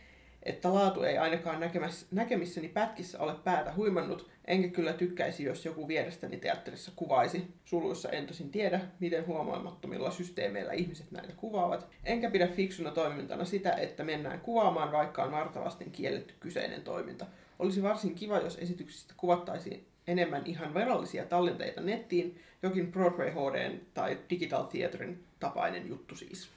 että 0.46 0.74
laatu 0.74 1.02
ei 1.02 1.18
ainakaan 1.18 1.60
näkemäs, 1.60 2.06
näkemissäni 2.10 2.68
pätkissä 2.68 3.18
ole 3.18 3.34
päätä 3.44 3.72
huimannut, 3.76 4.30
enkä 4.44 4.68
kyllä 4.68 4.92
tykkäisi, 4.92 5.44
jos 5.44 5.64
joku 5.64 5.88
vierestäni 5.88 6.36
teatterissa 6.36 6.92
kuvaisi. 6.96 7.46
Suluissa 7.64 8.08
en 8.08 8.26
tosin 8.26 8.50
tiedä, 8.50 8.80
miten 9.00 9.26
huomaamattomilla 9.26 10.10
systeemeillä 10.10 10.72
ihmiset 10.72 11.10
näitä 11.10 11.32
kuvaavat. 11.36 11.88
Enkä 12.04 12.30
pidä 12.30 12.46
fiksuna 12.46 12.90
toimintana 12.90 13.44
sitä, 13.44 13.72
että 13.72 14.04
mennään 14.04 14.40
kuvaamaan, 14.40 14.92
vaikka 14.92 15.22
on 15.24 15.32
vartavasten 15.32 15.90
kielletty 15.90 16.34
kyseinen 16.40 16.82
toiminta. 16.82 17.26
Olisi 17.58 17.82
varsin 17.82 18.14
kiva, 18.14 18.38
jos 18.38 18.58
esityksistä 18.58 19.14
kuvattaisiin 19.16 19.86
enemmän 20.06 20.42
ihan 20.44 20.74
virallisia 20.74 21.24
tallenteita 21.24 21.80
nettiin, 21.80 22.40
jokin 22.62 22.92
Broadway 22.92 23.30
HD 23.30 23.78
tai 23.94 24.18
Digital 24.30 24.64
Theatrein 24.64 25.24
tapainen 25.40 25.88
juttu 25.88 26.16
siis. 26.16 26.48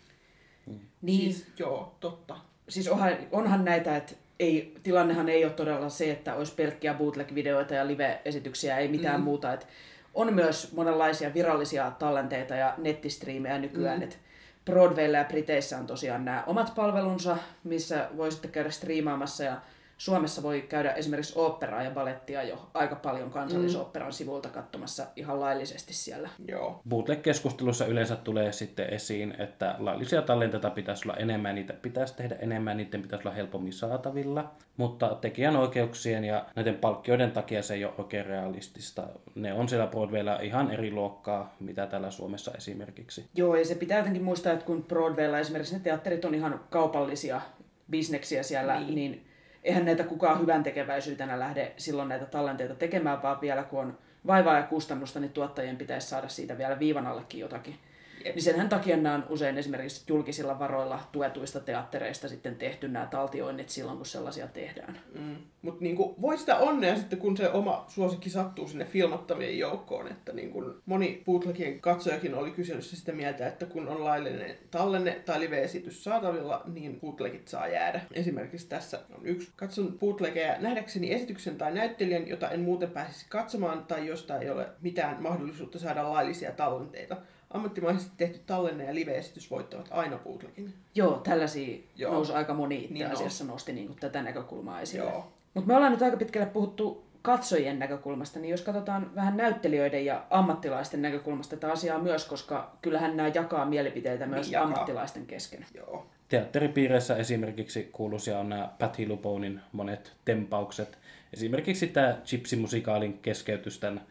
Niin, 1.02 1.34
Siis, 1.34 1.47
joo, 1.60 1.95
totta. 1.99 2.48
Siis 2.69 2.88
onhan, 2.88 3.17
onhan 3.32 3.65
näitä, 3.65 3.95
että 3.95 4.13
ei, 4.39 4.75
tilannehan 4.84 5.29
ei 5.29 5.45
ole 5.45 5.53
todella 5.53 5.89
se, 5.89 6.12
että 6.12 6.36
olisi 6.36 6.55
pelkkiä 6.55 6.93
bootleg-videoita 6.93 7.73
ja 7.73 7.88
live-esityksiä, 7.88 8.77
ei 8.77 8.88
mitään 8.88 9.15
Mm. 9.15 9.21
mm. 9.21 9.23
muuta. 9.23 9.53
Et 9.53 9.67
on 10.13 10.34
myös 10.34 10.73
monenlaisia 10.73 11.34
virallisia 11.34 11.91
tallenteita 11.99 12.55
ja 12.55 12.73
nettistriimejä 12.77 13.58
nykyään. 13.58 13.97
Mm. 13.99 14.03
Mm. 14.03 14.10
Et 14.10 14.19
Broadwaylla 14.65 15.17
ja 15.17 15.23
Briteissä 15.23 15.77
on 15.77 15.88
tosiaan 15.88 16.25
nämä 16.25 16.43
omat 16.47 16.75
palvelunsa, 16.75 17.38
missä 17.63 18.10
voi 18.17 18.32
sitten 18.32 18.51
käydä 18.51 18.69
striimaamassa 18.69 19.43
ja 19.43 19.58
Suomessa 19.99 20.43
voi 20.43 20.62
käydä 20.62 20.91
esimerkiksi 20.91 21.39
oopperaa 21.39 21.83
ja 21.83 21.91
balettia 21.91 22.43
jo 22.43 22.69
aika 22.73 22.95
paljon 22.95 23.29
kansallisoopperan 23.29 24.13
sivuilta 24.13 24.49
katsomassa 24.49 25.05
ihan 25.15 25.39
laillisesti 25.39 25.93
siellä. 25.93 26.29
Joo. 26.47 26.81
Bootleg-keskustelussa 26.89 27.85
yleensä 27.85 28.15
tulee 28.15 28.51
sitten 28.51 28.93
esiin, 28.93 29.35
että 29.39 29.75
laillisia 29.79 30.21
tallenteita 30.21 30.69
pitäisi 30.69 31.03
olla 31.05 31.17
enemmän, 31.17 31.55
niitä 31.55 31.73
pitäisi 31.73 32.15
tehdä 32.15 32.35
enemmän, 32.35 32.77
niiden 32.77 33.01
pitäisi 33.01 33.27
olla 33.27 33.35
helpommin 33.35 33.73
saatavilla, 33.73 34.51
mutta 34.77 35.17
tekijänoikeuksien 35.21 36.23
ja 36.23 36.45
näiden 36.55 36.75
palkkioiden 36.75 37.31
takia 37.31 37.63
se 37.63 37.73
ei 37.73 37.85
ole 37.85 37.93
oikein 37.97 38.25
realistista. 38.25 39.07
Ne 39.35 39.53
on 39.53 39.69
siellä 39.69 39.88
Broadwaylla 39.88 40.39
ihan 40.39 40.71
eri 40.71 40.91
luokkaa, 40.91 41.55
mitä 41.59 41.88
täällä 41.88 42.12
Suomessa 42.12 42.51
esimerkiksi. 42.57 43.25
Joo, 43.35 43.55
ja 43.55 43.65
se 43.65 43.75
pitää 43.75 43.97
jotenkin 43.97 44.23
muistaa, 44.23 44.53
että 44.53 44.65
kun 44.65 44.83
Broadwaylla 44.83 45.39
esimerkiksi 45.39 45.73
ne 45.73 45.79
teatterit 45.79 46.25
on 46.25 46.35
ihan 46.35 46.59
kaupallisia 46.69 47.41
bisneksiä 47.89 48.43
siellä, 48.43 48.79
niin, 48.79 48.95
niin 48.95 49.28
eihän 49.69 49.86
näitä 49.86 50.03
kukaan 50.03 50.41
hyvän 50.41 50.63
tekeväisyytenä 50.63 51.39
lähde 51.39 51.71
silloin 51.77 52.10
näitä 52.10 52.25
tallenteita 52.25 52.75
tekemään, 52.75 53.21
vaan 53.21 53.41
vielä 53.41 53.63
kun 53.63 53.79
on 53.79 53.97
vaivaa 54.27 54.58
ja 54.58 54.63
kustannusta, 54.63 55.19
niin 55.19 55.34
tuottajien 55.34 55.77
pitäisi 55.77 56.08
saada 56.08 56.27
siitä 56.27 56.58
vielä 56.58 56.79
viivan 56.79 57.08
allekin 57.08 57.39
jotakin. 57.39 57.75
Niin 58.23 58.41
senhän 58.41 58.69
takia 58.69 58.97
nämä 58.97 59.15
on 59.15 59.25
usein 59.29 59.58
esimerkiksi 59.58 60.03
julkisilla 60.08 60.60
varoilla 60.60 60.99
tuetuista 61.12 61.60
teattereista 61.60 62.27
sitten 62.27 62.55
tehty 62.55 62.88
nämä 62.88 63.05
taltioinnit 63.05 63.69
silloin, 63.69 63.97
kun 63.97 64.05
sellaisia 64.05 64.47
tehdään. 64.47 64.99
Mm. 65.19 65.36
Mutta 65.62 65.84
niinku, 65.84 66.15
voi 66.21 66.38
sitä 66.38 66.58
onnea 66.58 66.95
sitten, 66.95 67.19
kun 67.19 67.38
se 67.38 67.49
oma 67.49 67.86
suosikki 67.88 68.29
sattuu 68.29 68.67
sinne 68.67 68.86
filmattavien 68.86 69.60
joukkoon. 69.60 70.08
Että 70.08 70.34
niinku, 70.34 70.63
moni 70.86 71.21
bootlegien 71.25 71.79
katsojakin 71.79 72.36
oli 72.36 72.51
kyselyssä 72.51 72.95
sitä 72.95 73.12
mieltä, 73.12 73.47
että 73.47 73.65
kun 73.65 73.88
on 73.88 74.03
laillinen 74.03 74.58
tallenne 74.71 75.21
tai 75.25 75.39
live-esitys 75.39 76.03
saatavilla, 76.03 76.63
niin 76.65 76.99
bootlegit 76.99 77.47
saa 77.47 77.67
jäädä. 77.67 78.01
Esimerkiksi 78.12 78.67
tässä 78.67 78.99
on 79.17 79.25
yksi. 79.25 79.49
Katson 79.55 79.99
bootlegeja 79.99 80.60
nähdäkseni 80.60 81.13
esityksen 81.13 81.58
tai 81.58 81.73
näyttelijän, 81.73 82.27
jota 82.27 82.49
en 82.49 82.60
muuten 82.60 82.91
pääsisi 82.91 83.25
katsomaan 83.29 83.86
tai 83.86 84.08
josta 84.08 84.39
ei 84.39 84.49
ole 84.49 84.67
mitään 84.82 85.21
mahdollisuutta 85.21 85.79
saada 85.79 86.12
laillisia 86.12 86.51
tallenteita. 86.51 87.17
Ammattimaisesti 87.53 88.12
tehty 88.17 88.39
tallenne 88.45 88.83
ja 88.85 88.95
live-esitys 88.95 89.51
voittavat 89.51 89.88
aina 89.91 90.17
bootlegin. 90.17 90.73
Joo, 90.95 91.17
tällaisia 91.17 91.77
Joo. 91.95 92.13
Nousi 92.13 92.33
aika 92.33 92.53
moni 92.53 92.77
itse 92.81 92.93
Niin 92.93 93.05
on. 93.05 93.12
asiassa 93.12 93.43
nosti 93.43 93.73
niin 93.73 93.88
kuin 93.88 93.99
tätä 93.99 94.21
näkökulmaa 94.23 94.81
esille. 94.81 95.12
Mutta 95.53 95.67
me 95.67 95.75
ollaan 95.75 95.91
nyt 95.91 96.01
aika 96.01 96.17
pitkälle 96.17 96.47
puhuttu 96.47 97.05
katsojien 97.21 97.79
näkökulmasta, 97.79 98.39
niin 98.39 98.49
jos 98.51 98.62
katsotaan 98.62 99.15
vähän 99.15 99.38
näyttelijöiden 99.38 100.05
ja 100.05 100.23
ammattilaisten 100.29 101.01
näkökulmasta 101.01 101.55
tätä 101.57 101.73
asiaa 101.73 101.99
myös, 101.99 102.25
koska 102.25 102.71
kyllähän 102.81 103.17
nämä 103.17 103.31
jakaa 103.33 103.65
mielipiteitä 103.65 104.25
myös 104.25 104.47
Niin 104.47 104.53
jakaa. 104.53 104.67
ammattilaisten 104.67 105.25
kesken. 105.25 105.65
Joo. 105.73 106.05
Teatteripiireissä 106.29 107.15
esimerkiksi 107.15 107.89
kuuluisia 107.91 108.39
on 108.39 108.49
nämä 108.49 108.69
Patti 108.79 109.07
Luponin 109.07 109.62
monet 109.71 110.13
tempaukset. 110.25 110.97
Esimerkiksi 111.33 111.88
tämä 111.88 112.17
Gypsy-musikaalin 112.25 113.19
keskeytys 113.21 113.79
tämän 113.79 114.01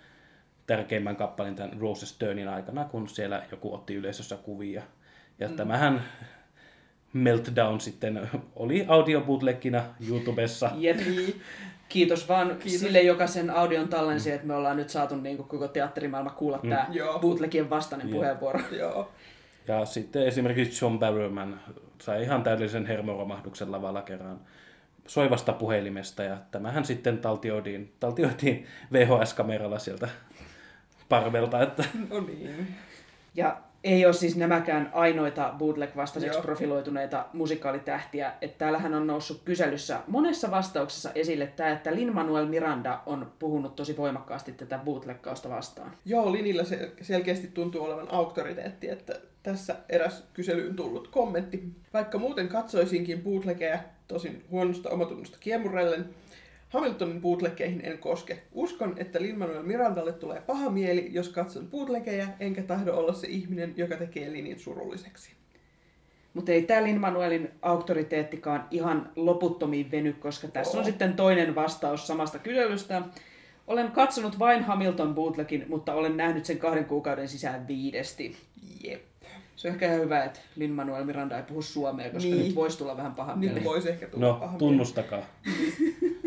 tärkeimmän 0.69 1.17
kappaleen 1.17 1.55
tämän 1.55 1.81
Roses 1.81 2.13
Turnin 2.19 2.49
aikana, 2.49 2.85
kun 2.85 3.09
siellä 3.09 3.43
joku 3.51 3.75
otti 3.75 3.95
yleisössä 3.95 4.37
kuvia. 4.37 4.83
Ja 5.39 5.49
mm. 5.49 5.57
tämähän 5.57 6.05
Meltdown 7.13 7.81
sitten 7.81 8.31
oli 8.57 8.85
audiobootleggina 8.89 9.85
YouTubessa. 10.09 10.71
Jep. 10.77 10.99
Kiitos 11.89 12.29
vaan 12.29 12.49
Kiitos. 12.49 12.81
sille, 12.81 13.03
joka 13.03 13.27
sen 13.27 13.51
audion 13.51 13.89
tallensi, 13.89 14.31
että 14.31 14.47
me 14.47 14.55
ollaan 14.55 14.77
nyt 14.77 14.89
saatu 14.89 15.17
niin 15.17 15.37
kuin 15.37 15.49
koko 15.49 15.69
teatterimaailma 15.69 16.31
kuulla 16.31 16.61
mm. 16.63 16.71
tämä 16.71 16.89
bootlegien 17.21 17.71
vastainen 17.71 18.09
puheenvuoro. 18.09 18.61
Joo. 18.79 19.13
Ja 19.69 19.85
sitten 19.85 20.27
esimerkiksi 20.27 20.85
John 20.85 20.99
Barrowman 20.99 21.61
sai 22.01 22.23
ihan 22.23 22.43
täydellisen 22.43 22.87
hermoromahduksen 22.87 23.73
lavalla 23.73 24.03
kerran 24.03 24.41
soivasta 25.07 25.53
puhelimesta 25.53 26.23
ja 26.23 26.37
tämähän 26.51 26.85
sitten 26.85 27.19
taltioitiin, 27.19 27.93
taltioitiin 28.01 28.67
VHS-kameralla 28.93 29.79
sieltä 29.79 30.09
parvelta, 31.09 31.63
että 31.63 31.85
No 32.11 32.21
niin. 32.21 32.75
Ja 33.35 33.57
ei 33.85 34.07
ole 34.07 34.15
siis 34.15 34.37
nämäkään 34.37 34.91
ainoita 34.93 35.55
bootleg-vastaiseksi 35.59 36.37
Joo. 36.37 36.43
profiloituneita 36.43 37.27
musikaalitähtiä. 37.33 38.33
Että 38.41 38.59
täällähän 38.59 38.95
on 38.95 39.07
noussut 39.07 39.43
kyselyssä 39.45 40.01
monessa 40.07 40.51
vastauksessa 40.51 41.11
esille 41.15 41.47
tämä, 41.47 41.71
että 41.71 41.95
Lin-Manuel 41.95 42.47
Miranda 42.47 43.01
on 43.07 43.33
puhunut 43.39 43.77
tosi 43.77 43.97
voimakkaasti 43.97 44.53
tätä 44.53 44.79
bootleggausta 44.79 45.49
vastaan. 45.49 45.93
Joo, 46.05 46.33
Linillä 46.33 46.65
se 46.65 46.93
selkeästi 47.03 47.47
tuntuu 47.47 47.85
olevan 47.85 48.11
auktoriteetti, 48.11 48.89
että 48.89 49.13
tässä 49.43 49.77
eräs 49.89 50.25
kyselyyn 50.35 50.77
tullut 50.77 51.09
kommentti. 51.09 51.63
Vaikka 51.95 52.19
muuten 52.19 52.49
katsoisinkin 52.49 53.23
bootlegeja, 53.23 53.79
tosin 54.09 54.45
huonosta 54.51 54.91
omatunnosta 54.91 55.37
kiemurrellen, 55.41 56.09
Hamiltonin 56.69 57.21
bootlegeihin 57.21 57.81
en 57.85 57.99
koske. 57.99 58.43
Uskon, 58.53 58.95
että 58.97 59.23
Lin-Manuel 59.23 59.63
Mirandalle 59.63 60.13
tulee 60.13 60.41
paha 60.41 60.71
mieli, 60.71 61.09
jos 61.13 61.29
katson 61.29 61.67
bootlegeja, 61.67 62.27
enkä 62.41 62.63
tahdo 62.63 62.95
olla 62.95 63.13
se 63.13 63.27
ihminen, 63.27 63.75
joka 63.77 63.97
tekee 63.97 64.33
Linin 64.33 64.59
surulliseksi. 64.59 65.31
Mutta 66.35 66.53
ei 66.53 66.63
tämä 66.63 66.83
Lin-Manuelin 66.85 67.51
auktoriteettikaan 67.63 68.65
ihan 68.71 69.11
loputtomiin 69.17 69.91
veny, 69.91 70.13
koska 70.13 70.49
tässä 70.49 70.79
on 70.79 70.85
sitten 70.85 71.15
toinen 71.15 71.55
vastaus 71.55 72.07
samasta 72.07 72.39
kyselystä. 72.39 73.03
Olen 73.67 73.91
katsonut 73.91 74.39
vain 74.39 74.65
Hamilton 74.65 75.15
bootlegin, 75.15 75.65
mutta 75.69 75.95
olen 75.95 76.17
nähnyt 76.17 76.45
sen 76.45 76.59
kahden 76.59 76.85
kuukauden 76.85 77.29
sisään 77.29 77.69
viidesti. 77.69 78.37
Jep. 78.85 79.03
Se 79.57 79.69
on 79.69 79.75
ehkä 79.75 79.87
ihan 79.87 80.01
hyvä, 80.01 80.25
että 80.25 80.41
Lin-Manuel 80.57 81.05
Miranda 81.05 81.37
ei 81.37 81.43
puhu 81.43 81.63
suomea, 81.63 82.11
koska 82.11 82.31
Niin. 82.31 82.45
nyt 82.47 82.55
voisi 82.55 82.79
tulla 82.79 82.97
vähän 82.97 83.15
paha 83.15 83.37
mieli. 83.37 83.55
Nyt 83.55 83.65
voisi 83.65 83.89
ehkä 83.89 84.07
tulla 84.07 84.27
no 84.27 84.33
paha 84.33 84.47
mieli. 84.47 84.59
tunnustakaa. 84.59 85.23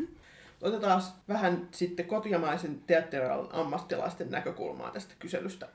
Otetaan 0.61 1.01
vähän 1.27 1.67
sitten 1.71 2.05
kotimaisen 2.05 2.81
teatterialan 2.87 3.49
ammattilaisten 3.51 4.31
näkökulmaa 4.31 4.91
tästä 4.91 5.13
kyselystä. 5.19 5.67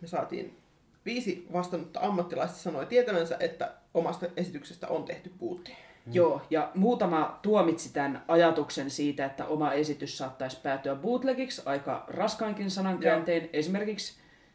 Me 0.00 0.08
saatiin 0.08 0.56
viisi 1.04 1.46
vastannutta 1.52 2.00
ammattilaista 2.00 2.56
sanoi 2.56 2.86
tietävänsä, 2.86 3.36
että 3.40 3.72
omasta 3.94 4.26
esityksestä 4.36 4.88
on 4.88 5.04
tehty 5.04 5.32
puutti. 5.38 5.72
Joo, 6.12 6.42
ja 6.50 6.70
muutama 6.74 7.38
tuomitsi 7.42 7.92
tämän 7.92 8.24
ajatuksen 8.28 8.90
siitä, 8.90 9.24
että 9.24 9.46
oma 9.46 9.72
esitys 9.72 10.18
saattaisi 10.18 10.60
päätyä 10.62 10.94
bootlegiksi 10.94 11.62
aika 11.64 12.04
raskainkin 12.08 12.70
sanankääntein. 12.70 13.50
Esimerkiksi 13.52 14.14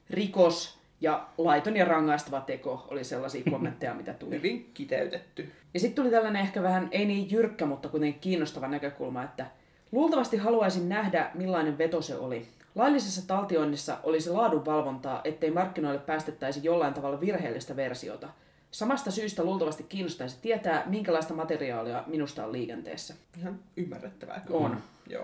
rikos 0.09 0.79
ja 1.01 1.27
laiton 1.37 1.77
ja 1.77 1.85
rangaistava 1.85 2.41
teko 2.41 2.87
oli 2.87 3.03
sellaisia 3.03 3.43
kommentteja, 3.51 3.93
mitä 3.93 4.13
tuli. 4.13 4.35
Hyvin 4.35 4.71
kiteytetty. 4.73 5.51
Ja 5.73 5.79
sitten 5.79 6.03
tuli 6.03 6.11
tällainen 6.11 6.41
ehkä 6.41 6.63
vähän, 6.63 6.87
ei 6.91 7.05
niin 7.05 7.31
jyrkkä, 7.31 7.65
mutta 7.65 7.89
kuitenkin 7.89 8.21
kiinnostava 8.21 8.67
näkökulma, 8.67 9.23
että 9.23 9.45
luultavasti 9.91 10.37
haluaisin 10.37 10.89
nähdä, 10.89 11.31
millainen 11.33 11.77
veto 11.77 12.01
se 12.01 12.15
oli. 12.15 12.47
Laillisessa 12.75 13.27
taltioinnissa 13.27 13.97
olisi 14.03 14.29
laadunvalvontaa, 14.29 15.21
ettei 15.23 15.51
markkinoille 15.51 15.99
päästettäisi 15.99 16.59
jollain 16.63 16.93
tavalla 16.93 17.21
virheellistä 17.21 17.75
versiota. 17.75 18.29
Samasta 18.71 19.11
syystä 19.11 19.43
luultavasti 19.43 19.83
kiinnostaisi 19.83 20.37
tietää, 20.41 20.83
minkälaista 20.85 21.33
materiaalia 21.33 22.03
minusta 22.07 22.45
on 22.45 22.51
liikenteessä. 22.51 23.13
Ihan 23.37 23.59
ymmärrettävää 23.77 24.41
kyllä. 24.47 24.59
On, 24.59 24.77
Joo. 25.09 25.23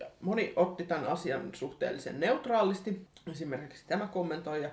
Ja 0.00 0.06
moni 0.20 0.52
otti 0.56 0.84
tämän 0.84 1.06
asian 1.06 1.50
suhteellisen 1.52 2.20
neutraalisti. 2.20 3.06
Esimerkiksi 3.32 3.84
tämä 3.88 4.06
kommentoija. 4.06 4.70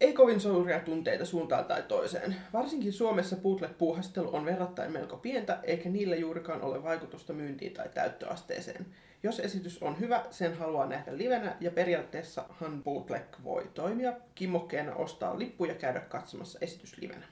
Ei 0.00 0.12
kovin 0.12 0.40
suuria 0.40 0.80
tunteita 0.80 1.24
suuntaan 1.24 1.64
tai 1.64 1.82
toiseen. 1.82 2.36
Varsinkin 2.52 2.92
Suomessa 2.92 3.36
bootleg-puuhastelu 3.36 4.36
on 4.36 4.44
verrattain 4.44 4.92
melko 4.92 5.16
pientä, 5.16 5.58
eikä 5.62 5.88
niillä 5.88 6.16
juurikaan 6.16 6.62
ole 6.62 6.82
vaikutusta 6.82 7.32
myyntiin 7.32 7.72
tai 7.72 7.88
täyttöasteeseen. 7.94 8.86
Jos 9.22 9.40
esitys 9.40 9.82
on 9.82 10.00
hyvä, 10.00 10.24
sen 10.30 10.54
haluaa 10.56 10.86
nähdä 10.86 11.18
livenä, 11.18 11.56
ja 11.60 11.70
periaatteessahan 11.70 12.82
bootleg 12.84 13.22
voi 13.44 13.70
toimia 13.74 14.12
kimmokkeena 14.34 14.94
ostaa 14.94 15.38
lippu 15.38 15.64
ja 15.64 15.74
käydä 15.74 16.00
katsomassa 16.00 16.58
esitys 16.62 16.98
livenä. 16.98 17.26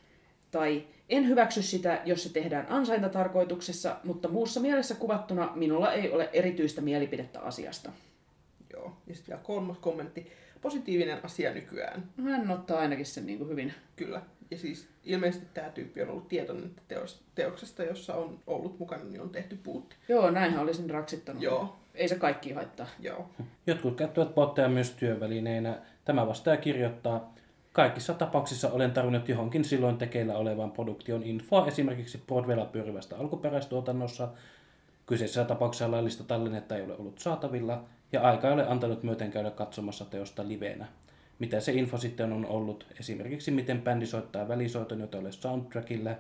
Tai 0.51 0.87
en 1.09 1.29
hyväksy 1.29 1.63
sitä, 1.63 2.03
jos 2.05 2.23
se 2.23 2.33
tehdään 2.33 2.67
ansaintatarkoituksessa, 2.69 3.97
mutta 4.05 4.29
muussa 4.29 4.61
mielessä 4.61 4.95
kuvattuna 4.95 5.53
minulla 5.55 5.93
ei 5.93 6.13
ole 6.13 6.31
erityistä 6.33 6.81
mielipidettä 6.81 7.41
asiasta. 7.41 7.91
Joo. 8.73 8.93
Ja 9.07 9.15
sitten 9.15 9.33
vielä 9.33 9.45
kolmas 9.45 9.79
kommentti. 9.79 10.33
Positiivinen 10.61 11.25
asia 11.25 11.55
nykyään. 11.55 12.09
Hän 12.25 12.51
ottaa 12.51 12.79
ainakin 12.79 13.07
sen 13.07 13.27
niin 13.27 13.39
kuin 13.39 13.51
hyvin. 13.51 13.75
Kyllä. 13.97 14.23
Ja 14.51 14.59
siis 14.59 14.89
ilmeisesti 15.05 15.47
tämä 15.55 15.69
tyyppi 15.71 16.03
on 16.03 16.11
ollut 16.11 16.29
tietoinen 16.29 16.65
että 16.65 16.83
teos, 16.89 17.23
teoksesta, 17.35 17.83
jossa 17.83 18.15
on 18.15 18.39
ollut 18.47 18.79
mukana, 18.79 19.05
niin 19.05 19.21
on 19.21 19.31
tehty 19.31 19.59
puutti. 19.63 19.97
Joo, 20.09 20.31
näinhän 20.31 20.61
olisin 20.63 20.91
raksittanut. 20.91 21.43
Joo. 21.43 21.77
Ei 21.95 22.09
se 22.09 22.15
kaikki 22.15 22.53
haittaa. 22.53 22.87
Joo. 23.01 23.31
Jotkut 23.67 23.97
käyttävät 23.97 24.35
botteja 24.35 24.69
myös 24.69 24.91
työvälineinä. 24.91 25.79
Tämä 26.05 26.27
vastaaja 26.27 26.57
kirjoittaa, 26.57 27.35
kaikissa 27.73 28.15
tapauksissa 28.15 28.71
olen 28.71 28.91
tarvinnut 28.91 29.29
johonkin 29.29 29.65
silloin 29.65 29.99
tekeillä 29.99 30.37
olevan 30.37 30.71
produktion 30.71 31.23
infoa 31.23 31.67
esimerkiksi 31.67 32.23
Broadwaylla 32.27 32.65
pyörivästä 32.65 33.17
alkuperäistuotannossa. 33.17 34.29
Kyseisessä 35.07 35.45
tapauksessa 35.45 35.91
laillista 35.91 36.25
tallennetta 36.25 36.77
ei 36.77 36.83
ole 36.83 36.97
ollut 36.97 37.19
saatavilla 37.19 37.85
ja 38.13 38.23
aika 38.23 38.49
ei 38.49 38.55
ole 38.55 38.69
antanut 38.69 39.03
myöten 39.03 39.31
käydä 39.31 39.51
katsomassa 39.51 40.05
teosta 40.05 40.49
liveenä. 40.49 40.87
Mitä 41.39 41.61
se 41.61 41.73
info 41.73 41.99
sitten 41.99 42.33
on 42.33 42.47
ollut, 42.47 42.87
esimerkiksi 43.01 43.51
miten 43.51 43.83
bändi 43.83 44.07
soittaa 44.07 44.49
välisoiton, 44.49 45.01
jota 45.01 45.17
ei 45.17 45.21
ole 45.21 45.33
soundtrackillä, 45.33 46.17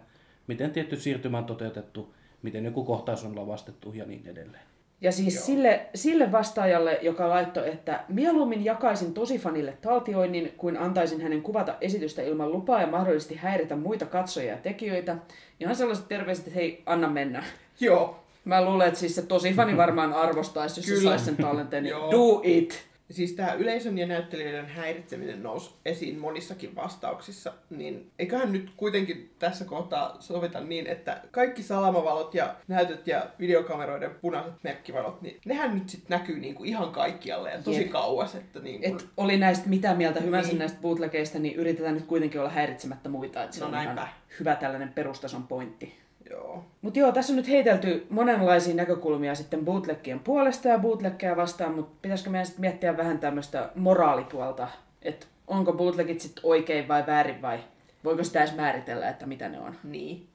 miten 0.46 0.70
tietty 0.70 0.96
siirtymä 0.96 1.38
on 1.38 1.44
toteutettu, 1.44 2.14
miten 2.42 2.64
joku 2.64 2.84
kohtaus 2.84 3.24
on 3.24 3.36
lavastettu 3.36 3.92
ja 3.92 4.04
niin 4.04 4.26
edelleen. 4.26 4.62
Ja 5.00 5.12
siis 5.12 5.46
sille, 5.46 5.86
sille 5.94 6.32
vastaajalle, 6.32 6.98
joka 7.02 7.28
laittoi, 7.28 7.68
että 7.68 8.04
mieluummin 8.08 8.64
jakaisin 8.64 9.14
tosifanille 9.14 9.78
taltioinnin, 9.80 10.52
kuin 10.56 10.76
antaisin 10.76 11.20
hänen 11.20 11.42
kuvata 11.42 11.76
esitystä 11.80 12.22
ilman 12.22 12.52
lupaa 12.52 12.80
ja 12.80 12.86
mahdollisesti 12.86 13.36
häiritä 13.36 13.76
muita 13.76 14.06
katsojia 14.06 14.52
ja 14.52 14.58
tekijöitä. 14.58 15.16
Ihan 15.60 15.76
sellaiset 15.76 16.08
terveiset, 16.08 16.46
että 16.46 16.58
hei, 16.58 16.82
anna 16.86 17.08
mennä. 17.08 17.44
Joo. 17.80 18.24
Mä 18.48 18.64
luulen, 18.64 18.88
että 18.88 19.00
siis 19.00 19.14
se 19.14 19.22
tosifani 19.22 19.76
varmaan 19.86 20.12
arvostaisi, 20.12 20.80
jos 20.80 20.86
se 20.86 20.92
Kyllä. 20.94 21.10
saisi 21.10 21.24
sen 21.24 21.36
tallenteen. 21.36 21.82
Niin 21.82 21.94
do 21.96 22.40
it! 22.44 22.88
Siis 23.10 23.32
tämä 23.32 23.52
yleisön 23.52 23.98
ja 23.98 24.06
näyttelijöiden 24.06 24.66
häiritseminen 24.66 25.42
nousi 25.42 25.70
esiin 25.84 26.18
monissakin 26.18 26.76
vastauksissa, 26.76 27.52
niin 27.70 28.10
eiköhän 28.18 28.52
nyt 28.52 28.70
kuitenkin 28.76 29.30
tässä 29.38 29.64
kohtaa 29.64 30.16
sovita 30.20 30.60
niin, 30.60 30.86
että 30.86 31.20
kaikki 31.30 31.62
salamavalot 31.62 32.34
ja 32.34 32.54
näytöt 32.68 33.06
ja 33.06 33.26
videokameroiden 33.38 34.10
punaiset 34.20 34.52
merkkivalot, 34.62 35.22
niin 35.22 35.40
nehän 35.44 35.74
nyt 35.74 35.88
sitten 35.88 36.18
näkyy 36.18 36.38
niinku 36.40 36.64
ihan 36.64 36.90
kaikkialle 36.92 37.50
ja 37.50 37.62
tosi 37.62 37.80
Jep. 37.82 37.90
kauas. 37.90 38.34
Että 38.34 38.60
niinku, 38.60 38.86
Et 38.96 39.06
oli 39.16 39.36
näistä 39.36 39.68
mitä 39.68 39.94
mieltä 39.94 40.20
hyvänsä 40.20 40.48
Niin. 40.48 40.58
näistä 40.58 40.78
bootlegeista, 40.80 41.38
niin 41.38 41.54
yritetään 41.54 41.94
nyt 41.94 42.06
kuitenkin 42.06 42.40
olla 42.40 42.50
häiritsemättä 42.50 43.08
muita, 43.08 43.42
että 43.42 43.54
se 43.56 43.60
No 43.60 43.66
on 43.66 43.72
näinpä. 43.72 43.92
ihan 44.02 44.08
hyvä 44.40 44.54
tällainen 44.56 44.92
perustason 44.92 45.46
pointti. 45.46 45.94
Joo. 46.30 46.64
Mutta 46.82 46.98
joo, 46.98 47.12
tässä 47.12 47.32
on 47.32 47.36
nyt 47.36 47.48
heitelty 47.48 48.06
monenlaisia 48.10 48.74
näkökulmia 48.74 49.34
sitten 49.34 49.64
bootleggien 49.64 50.20
puolesta 50.20 50.68
ja 50.68 50.78
bootleggeja 50.78 51.36
vastaan, 51.36 51.74
mutta 51.74 51.98
pitäisikö 52.02 52.30
meidän 52.30 52.46
sitten 52.46 52.60
miettiä 52.60 52.96
vähän 52.96 53.18
tämmöistä 53.18 53.70
moraalipuolta, 53.74 54.68
että 55.02 55.26
onko 55.46 55.72
bootlegit 55.72 56.20
sitten 56.20 56.46
oikein 56.46 56.88
vai 56.88 57.06
väärin 57.06 57.42
vai 57.42 57.58
voiko 58.04 58.24
sitä 58.24 58.40
edes 58.40 58.56
määritellä, 58.56 59.08
että 59.08 59.26
mitä 59.26 59.48
ne 59.48 59.60
on? 59.60 59.76
Niin. 59.84 60.26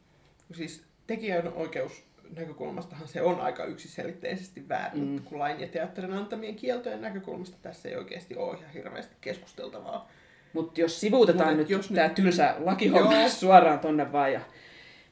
Siis 0.52 0.84
tekijän 1.08 1.54
oikeus 1.54 2.04
näkökulmastahan 2.36 3.08
se 3.08 3.22
on 3.22 3.42
aika 3.42 3.66
yksiselitteisesti 3.66 4.70
väärin, 4.70 5.08
mm. 5.08 5.24
kun 5.24 5.40
lain 5.40 5.60
ja 5.60 5.68
teatterin 5.68 6.14
antamien 6.14 6.56
kieltojen 6.56 7.02
näkökulmasta 7.02 7.58
tässä 7.62 7.90
ei 7.90 7.96
oikeasti 7.96 8.36
ole 8.36 8.58
ihan 8.58 8.72
hirveästi 8.74 9.16
keskusteltavaa. 9.22 10.10
Mutta 10.54 10.82
jos 10.82 11.00
sivuutetaan 11.00 11.50
Mut 11.50 11.58
nyt 11.58 11.70
jos 11.70 11.88
tämä 11.88 12.08
nyt- 12.08 12.16
tylsä 12.16 12.56
lakihomma 12.60 13.30
suoraan 13.30 13.80
tonne 13.80 14.12
vaan 14.12 14.34
ja 14.34 14.42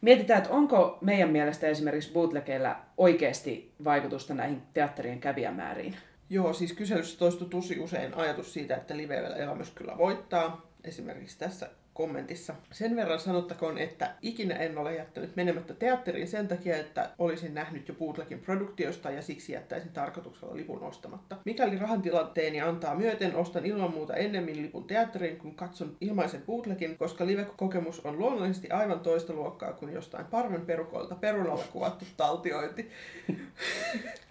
mietitään, 0.02 0.38
että 0.38 0.54
onko 0.54 0.98
meidän 1.02 1.30
mielestä 1.30 1.68
esimerkiksi 1.68 2.12
bootlegeillä 2.12 2.76
oikeasti 2.98 3.74
vaikutusta 3.84 4.34
näihin 4.34 4.62
teatterien 4.74 5.20
kävijämääriin? 5.20 5.96
Joo, 6.30 6.54
siis 6.54 6.74
kyselyssä 6.74 7.20
toistui 7.20 7.48
tosi 7.50 7.80
usein 7.80 8.14
ajatus 8.14 8.54
siitä, 8.54 8.76
että 8.76 8.98
live-elämys 8.98 9.72
kyllä 9.72 9.98
voittaa. 9.98 10.72
Esimerkiksi 10.84 11.40
tässä 11.40 11.70
kommentissa. 11.94 12.56
Sen 12.72 12.96
verran 12.96 13.20
sanottakoon, 13.20 13.78
että 13.78 14.14
ikinä 14.22 14.56
en 14.56 14.78
ole 14.78 14.96
jättänyt 14.96 15.36
menemättä 15.36 15.74
teatteriin 15.74 16.28
sen 16.28 16.48
takia, 16.48 16.78
että 16.78 17.10
olisin 17.20 17.54
nähnyt 17.54 17.88
jo 17.88 17.94
bootlegin 17.94 18.40
produktiosta 18.40 19.12
ja 19.12 19.22
siksi 19.22 19.54
jättäisin 19.54 19.92
tarkoituksella 19.92 20.56
lipun 20.56 20.84
ostamatta. 20.84 21.38
Mikäli 21.46 21.78
rahantilanteeni 21.78 22.62
antaa 22.62 22.96
myöten, 22.96 23.36
ostan 23.36 23.66
ilman 23.66 23.92
muuta 23.92 24.16
ennemmin 24.16 24.62
lipun 24.62 24.84
teatteriin, 24.84 25.38
kun 25.38 25.56
katson 25.56 25.98
ilmaisen 26.02 26.42
bootlegin, 26.42 26.98
koska 26.98 27.28
live-kokemus 27.28 28.00
on 28.00 28.20
luonnollisesti 28.20 28.70
aivan 28.70 29.00
toista 29.00 29.34
luokkaa 29.34 29.74
kuin 29.74 29.94
jostain 29.94 30.26
parven 30.26 30.62
perukoilta 30.62 31.16
perunalla 31.16 31.64
kuvattu 31.72 32.06
taltiointi. 32.18 32.90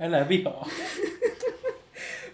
Älä 0.00 0.28
vihaa. 0.28 0.68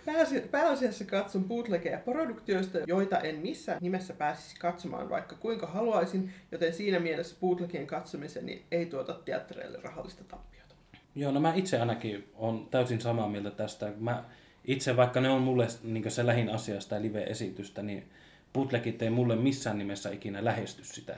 Pääasi- 0.07 0.49
Pääasiassa 0.51 1.05
katson 1.05 1.45
bootlegeja 1.45 1.99
produktioista, 1.99 2.79
joita 2.87 3.19
en 3.19 3.37
missään 3.37 3.79
nimessä 3.81 4.14
pääsisi 4.14 4.57
katsomaan 4.57 5.11
vaikka 5.11 5.37
kuinka 5.37 5.66
haluaisin, 5.66 6.33
joten 6.53 6.75
siinä 6.75 6.99
mielessä 6.99 7.37
bootlegien 7.40 7.87
katsomiseni 7.87 8.64
ei 8.71 8.87
tuota 8.87 9.14
teattereille 9.25 9.79
rahallista 9.83 10.25
tappiota. 10.25 10.75
Joo, 11.14 11.33
no 11.33 11.40
mä 11.40 11.55
itse 11.55 11.81
ainakin 11.81 12.29
on 12.35 12.69
täysin 12.71 13.01
samaa 13.01 13.29
mieltä 13.29 13.51
tästä. 13.51 13.92
Mä 13.99 14.25
itse, 14.64 14.97
vaikka 14.97 15.21
ne 15.21 15.29
on 15.29 15.42
mulle 15.42 15.66
niin 15.83 16.11
se 16.11 16.27
lähin 16.27 16.49
asia 16.49 16.81
sitä 16.81 17.03
live-esitystä, 17.03 17.83
niin 17.83 18.11
bootlegit 18.53 19.03
ei 19.03 19.11
mulle 19.11 19.37
missään 19.37 19.79
nimessä 19.79 20.11
ikinä 20.11 20.45
lähesty 20.45 20.85
sitä. 20.85 21.16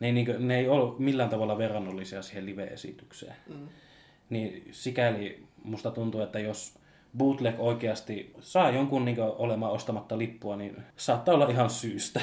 Ne 0.00 0.06
ei, 0.06 0.12
niin 0.12 0.26
kuin, 0.26 0.48
ne 0.48 0.58
ei 0.58 0.68
ole 0.68 0.94
millään 0.98 1.30
tavalla 1.30 1.58
verrannollisia 1.58 2.22
siihen 2.22 2.46
live-esitykseen. 2.46 3.36
Mm. 3.48 3.68
Niin 4.30 4.68
sikäli 4.72 5.44
musta 5.64 5.90
tuntuu, 5.90 6.20
että 6.20 6.38
jos 6.38 6.79
bootleg 7.18 7.54
oikeasti 7.58 8.34
saa 8.40 8.70
jonkun 8.70 9.04
niin 9.04 9.16
olemaan 9.20 9.72
ostamatta 9.72 10.18
lippua, 10.18 10.56
niin 10.56 10.76
saattaa 10.96 11.34
olla 11.34 11.48
ihan 11.48 11.70
syystä. 11.70 12.20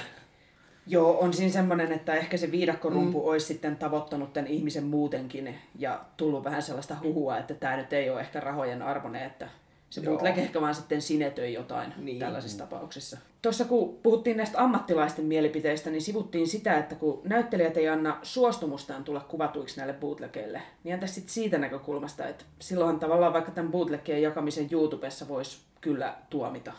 Joo, 0.87 1.19
on 1.19 1.33
siinä 1.33 1.51
semmoinen, 1.51 1.91
että 1.91 2.13
ehkä 2.13 2.37
se 2.37 2.51
viidakkorumpu 2.51 3.19
mm. 3.19 3.27
olisi 3.27 3.45
sitten 3.45 3.75
tavoittanut 3.75 4.33
tämän 4.33 4.47
ihmisen 4.47 4.83
muutenkin 4.83 5.55
ja 5.79 6.01
tullut 6.17 6.43
vähän 6.43 6.61
sellaista 6.61 6.95
huhua, 7.03 7.37
että 7.37 7.53
tämä 7.53 7.77
nyt 7.77 7.93
ei 7.93 8.09
ole 8.09 8.19
ehkä 8.19 8.39
rahojen 8.39 8.81
arvoinen, 8.81 9.23
että 9.23 9.49
se 9.89 10.01
bootleg 10.01 10.37
ehkä 10.37 10.61
vaan 10.61 10.75
sitten 10.75 11.01
sinetöi 11.01 11.53
jotain 11.53 11.89
Niin. 11.89 12.05
niin. 12.05 12.19
tällaisissa 12.19 12.57
tapauksissa. 12.57 13.17
Tuossa 13.41 13.65
kun 13.65 13.99
puhuttiin 14.03 14.37
näistä 14.37 14.63
ammattilaisten 14.63 15.25
mielipiteistä, 15.25 15.89
niin 15.89 16.01
sivuttiin 16.01 16.47
sitä, 16.47 16.77
että 16.77 16.95
kun 16.95 17.21
näyttelijät 17.23 17.77
ei 17.77 17.89
anna 17.89 18.19
suostumustaan 18.23 19.03
tulla 19.03 19.19
kuvatuiksi 19.19 19.77
näille 19.77 19.93
bootlegeille, 19.93 20.61
niin 20.83 20.93
entäs 20.93 21.15
sitten 21.15 21.33
siitä 21.33 21.57
näkökulmasta, 21.57 22.27
että 22.27 22.45
silloin 22.59 22.99
tavallaan 22.99 23.33
vaikka 23.33 23.51
tämän 23.51 23.71
bootlegien 23.71 24.21
jakamisen 24.21 24.67
YouTubessa 24.71 25.27
voisi 25.27 25.57
kyllä 25.81 26.15
tuomita. 26.29 26.71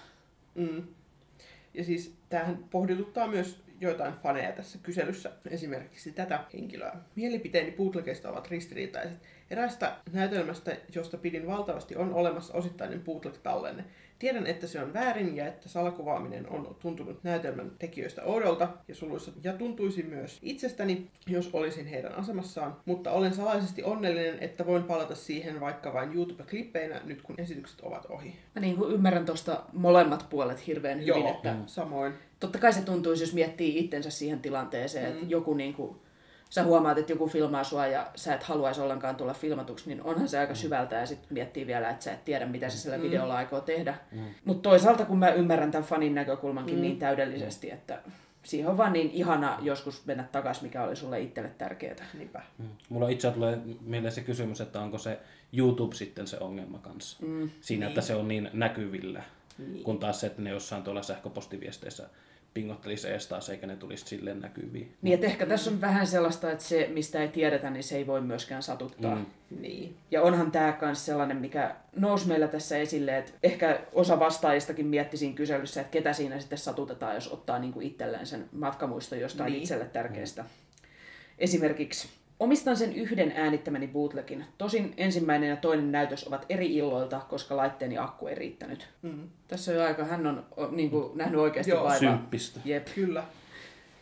Mm. 0.54 0.82
Ja 1.74 1.84
siis 1.84 2.14
tämähän 2.28 2.64
pohdituttaa 2.70 3.26
myös 3.28 3.60
joitain 3.80 4.14
faneja 4.14 4.52
tässä 4.52 4.78
kyselyssä, 4.82 5.30
esimerkiksi 5.50 6.12
tätä 6.12 6.44
henkilöä. 6.54 6.96
Mielipiteeni 7.14 7.72
bootlegeista 7.72 8.30
ovat 8.30 8.48
ristiriitaiset. 8.48 9.18
Erästä 9.50 9.96
näytelmästä, 10.12 10.76
josta 10.94 11.16
pidin 11.16 11.46
valtavasti, 11.46 11.96
on 11.96 12.14
olemassa 12.14 12.54
osittainen 12.54 13.00
bootleg-tallenne. 13.00 13.84
Tiedän, 14.18 14.46
että 14.46 14.66
se 14.66 14.82
on 14.82 14.94
väärin 14.94 15.36
ja 15.36 15.46
että 15.46 15.68
salakuvaaminen 15.68 16.50
on 16.50 16.76
tuntunut 16.80 17.24
näytelmän 17.24 17.72
tekijöistä 17.78 18.22
oudolta 18.22 18.68
ja 18.88 18.94
suluissa 18.94 19.32
ja 19.42 19.52
tuntuisi 19.52 20.02
myös 20.02 20.38
itsestäni, 20.42 21.10
jos 21.26 21.50
olisin 21.52 21.86
heidän 21.86 22.14
asemassaan, 22.14 22.76
mutta 22.84 23.10
olen 23.10 23.34
salaisesti 23.34 23.82
onnellinen, 23.82 24.38
että 24.40 24.66
voin 24.66 24.82
palata 24.82 25.14
siihen 25.14 25.60
vaikka 25.60 25.92
vain 25.92 26.12
YouTube-klippeinä 26.12 27.00
nyt 27.04 27.22
kun 27.22 27.34
esitykset 27.38 27.80
ovat 27.80 28.06
ohi. 28.08 28.36
Mä 28.54 28.60
niin 28.60 28.76
kuin 28.76 28.92
ymmärrän 28.92 29.26
tuosta 29.26 29.62
molemmat 29.72 30.26
puolet 30.30 30.66
hirveän 30.66 30.98
hyvin, 30.98 31.08
Joo, 31.08 31.30
että 31.30 31.54
samoin. 31.66 32.12
totta 32.40 32.58
kai 32.58 32.72
se 32.72 32.82
tuntuisi, 32.82 33.22
jos 33.22 33.34
miettii 33.34 33.78
itsensä 33.78 34.10
siihen 34.10 34.40
tilanteeseen, 34.40 35.12
mm. 35.12 35.12
että 35.12 35.26
joku 35.28 35.54
niin 35.54 35.74
kuin, 35.74 35.96
sä 36.50 36.62
huomaat, 36.62 36.98
että 36.98 37.12
joku 37.12 37.28
filmaa 37.28 37.64
sua 37.64 37.86
ja 37.86 38.10
sä 38.14 38.34
et 38.34 38.42
haluaisi 38.42 38.80
ollenkaan 38.80 39.16
tulla 39.16 39.34
filmatuksi, 39.34 39.88
niin 39.88 40.02
onhan 40.02 40.28
se 40.28 40.38
aika 40.38 40.54
syvältä 40.54 40.96
ja 40.96 41.06
sitten 41.06 41.28
miettii 41.30 41.66
vielä, 41.66 41.90
että 41.90 42.04
sä 42.04 42.12
et 42.12 42.24
tiedä, 42.24 42.46
mitä 42.46 42.68
se 42.68 42.78
sillä 42.78 43.02
videolla 43.02 43.36
aikoo 43.36 43.60
tehdä. 43.60 43.94
Mm. 44.12 44.24
Mutta 44.44 44.68
toisaalta, 44.68 45.04
kun 45.04 45.18
mä 45.18 45.30
ymmärrän 45.30 45.70
tämän 45.70 45.88
fanin 45.88 46.14
näkökulmankin 46.14 46.74
mm. 46.74 46.82
niin 46.82 46.98
täydellisesti, 46.98 47.70
että 47.70 48.02
siihen 48.42 48.70
on 48.70 48.76
vaan 48.76 48.92
niin 48.92 49.10
ihana 49.10 49.58
joskus 49.62 50.06
mennä 50.06 50.24
takaisin, 50.32 50.64
mikä 50.64 50.84
oli 50.84 50.96
sulle 50.96 51.20
itselle 51.20 51.50
tärkeää. 51.58 52.06
Niinpä. 52.14 52.42
Mm. 52.58 52.68
Mulla 52.88 53.08
itse 53.08 53.30
tulee 53.30 53.58
mieleen 53.80 54.12
se 54.12 54.20
kysymys, 54.20 54.60
että 54.60 54.80
onko 54.80 54.98
se 54.98 55.18
YouTube 55.52 55.94
sitten 55.94 56.26
se 56.26 56.36
ongelma 56.40 56.78
kanssa. 56.78 57.26
Mm, 57.26 57.50
Siinä, 57.60 57.80
niin. 57.80 57.88
että 57.88 58.00
se 58.00 58.14
on 58.14 58.28
niin 58.28 58.50
näkyvillä. 58.52 59.22
Niin. 59.58 59.84
Kun 59.84 59.98
taas 59.98 60.20
se, 60.20 60.26
että 60.26 60.42
ne 60.42 60.50
jossain 60.50 60.82
tuolla 60.82 61.02
sähköpostiviesteissä 61.02 62.08
pingottelisi 62.58 63.08
ees 63.08 63.26
taas, 63.26 63.48
eikä 63.48 63.66
ne 63.66 63.76
tulisi 63.76 64.04
silleen 64.06 64.40
näkyviin. 64.40 64.96
Niin, 65.02 65.14
että 65.14 65.26
ehkä 65.26 65.46
tässä 65.46 65.70
on 65.70 65.80
vähän 65.80 66.06
sellaista, 66.06 66.52
että 66.52 66.64
se, 66.64 66.90
mistä 66.92 67.22
ei 67.22 67.28
tiedetä, 67.28 67.70
niin 67.70 67.84
se 67.84 67.96
ei 67.96 68.06
voi 68.06 68.20
myöskään 68.20 68.62
satuttaa. 68.62 69.14
Mm. 69.14 69.26
Niin. 69.60 69.96
Ja 70.10 70.22
onhan 70.22 70.50
tämä 70.50 70.78
myös 70.80 71.06
sellainen, 71.06 71.36
mikä 71.36 71.76
nousi 71.96 72.28
meillä 72.28 72.48
tässä 72.48 72.78
esille, 72.78 73.18
että 73.18 73.32
ehkä 73.42 73.80
osa 73.92 74.18
vastaajistakin 74.18 74.86
mietti 74.86 75.16
siinä 75.16 75.34
kyselyssä, 75.34 75.80
että 75.80 75.90
ketä 75.90 76.12
siinä 76.12 76.40
sitten 76.40 76.58
satutetaan, 76.58 77.14
jos 77.14 77.32
ottaa 77.32 77.58
niinku 77.58 77.80
itselleen 77.80 78.26
sen 78.26 78.44
matkamuiston 78.52 79.20
jostain 79.20 79.46
Niin. 79.46 79.52
niin. 79.52 79.62
itselle 79.62 79.84
tärkeästä. 79.84 80.44
Esimerkiksi 81.38 82.08
omistan 82.40 82.76
sen 82.76 82.92
yhden 82.92 83.32
äänittämäni 83.36 83.88
bootlegin. 83.88 84.44
Tosin 84.58 84.94
ensimmäinen 84.96 85.48
ja 85.48 85.56
toinen 85.56 85.92
näytös 85.92 86.26
ovat 86.26 86.46
eri 86.48 86.74
illoilta, 86.74 87.20
koska 87.28 87.56
laitteeni 87.56 87.98
akku 87.98 88.26
ei 88.26 88.34
riittänyt. 88.34 88.88
Mm. 89.02 89.28
Tässä 89.48 89.70
on 89.70 89.76
jo 89.76 89.84
aika, 89.84 90.04
hän 90.04 90.26
on 90.26 90.46
o, 90.56 90.66
niinku, 90.70 91.12
nähnyt 91.14 91.40
oikeasti 91.40 91.70
Joo. 91.70 91.84
vaivaa. 91.84 91.98
Symppistä. 91.98 92.60
Jep. 92.64 92.88
Kyllä. 92.94 93.24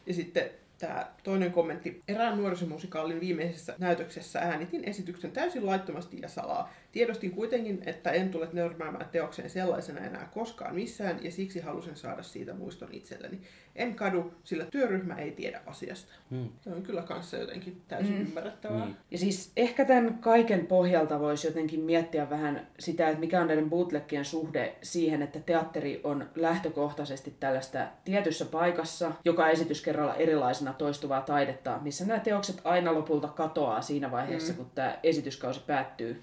Ja 0.06 0.14
sitten 0.14 0.50
tämä 0.78 1.06
toinen 1.22 1.52
kommentti. 1.52 2.00
Erään 2.08 2.38
nuorisomusikaalin 2.38 3.20
viimeisessä 3.20 3.74
näytöksessä 3.78 4.38
äänitin 4.38 4.84
esityksen 4.84 5.32
täysin 5.32 5.66
laittomasti 5.66 6.20
ja 6.20 6.28
salaa. 6.28 6.72
Tiedostin 6.96 7.30
kuitenkin, 7.30 7.82
että 7.86 8.10
en 8.10 8.30
tule 8.30 8.46
törmäämään 8.46 9.08
teokseen 9.12 9.50
sellaisena 9.50 10.00
enää 10.00 10.28
koskaan 10.34 10.74
missään, 10.74 11.24
ja 11.24 11.30
siksi 11.30 11.60
halusin 11.60 11.96
saada 11.96 12.22
siitä 12.22 12.54
muiston 12.54 12.88
itselleni. 12.92 13.40
En 13.74 13.94
kadu, 13.94 14.34
sillä 14.44 14.64
työryhmä 14.64 15.14
ei 15.14 15.30
tiedä 15.30 15.60
asiasta. 15.66 16.12
Mm. 16.30 16.48
Se 16.60 16.70
on 16.70 16.82
kyllä 16.82 17.02
kanssa 17.02 17.36
jotenkin 17.36 17.82
täysin 17.88 18.14
mm. 18.14 18.20
ymmärrettävää. 18.20 18.84
Niin. 18.84 18.96
Ja 19.10 19.18
siis 19.18 19.52
ehkä 19.56 19.84
tämän 19.84 20.18
kaiken 20.18 20.66
pohjalta 20.66 21.20
voisi 21.20 21.46
jotenkin 21.46 21.80
miettiä 21.80 22.30
vähän 22.30 22.66
sitä, 22.78 23.08
että 23.08 23.20
mikä 23.20 23.40
on 23.40 23.46
näiden 23.46 23.70
bootlegien 23.70 24.24
suhde 24.24 24.74
siihen, 24.82 25.22
että 25.22 25.40
teatteri 25.40 26.00
on 26.04 26.30
lähtökohtaisesti 26.34 27.34
tällaista 27.40 27.86
tietyssä 28.04 28.44
paikassa, 28.44 29.12
joka 29.24 29.48
esitys 29.48 29.82
kerralla 29.82 30.14
erilaisena 30.14 30.72
toistuvaa 30.72 31.20
taidetta, 31.20 31.78
missä 31.82 32.04
nämä 32.04 32.20
teokset 32.20 32.60
aina 32.64 32.94
lopulta 32.94 33.28
katoaa 33.28 33.82
siinä 33.82 34.10
vaiheessa, 34.10 34.52
mm. 34.52 34.56
kun 34.56 34.70
tämä 34.74 34.98
esityskausi 35.02 35.60
päättyy. 35.66 36.22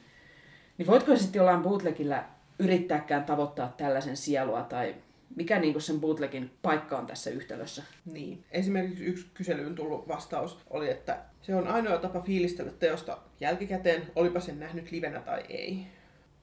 Niin 0.78 0.88
voitko 0.88 1.16
sitten 1.16 1.40
jollain 1.40 1.62
bootlegillä 1.62 2.24
yrittääkään 2.60 3.24
tavoittaa 3.24 3.74
tällaisen 3.78 4.18
sielua 4.18 4.62
tai 4.62 4.96
mikä 5.36 5.60
niinku 5.60 5.80
sen 5.80 6.00
bootlegin 6.00 6.52
paikka 6.62 6.98
on 6.98 7.08
tässä 7.08 7.30
yhtälössä? 7.30 7.84
Niin. 8.14 8.44
Esimerkiksi 8.52 9.06
yksi 9.06 9.26
kyselyyn 9.34 9.76
tullut 9.76 10.08
vastaus 10.08 10.58
oli, 10.70 10.90
että 10.90 11.20
se 11.42 11.56
on 11.56 11.68
ainoa 11.68 11.98
tapa 11.98 12.22
fiilistellä 12.22 12.72
teosta 12.80 13.18
jälkikäteen, 13.40 14.08
olipa 14.16 14.40
sen 14.40 14.60
nähnyt 14.60 14.92
livenä 14.92 15.20
tai 15.20 15.44
ei. 15.50 15.88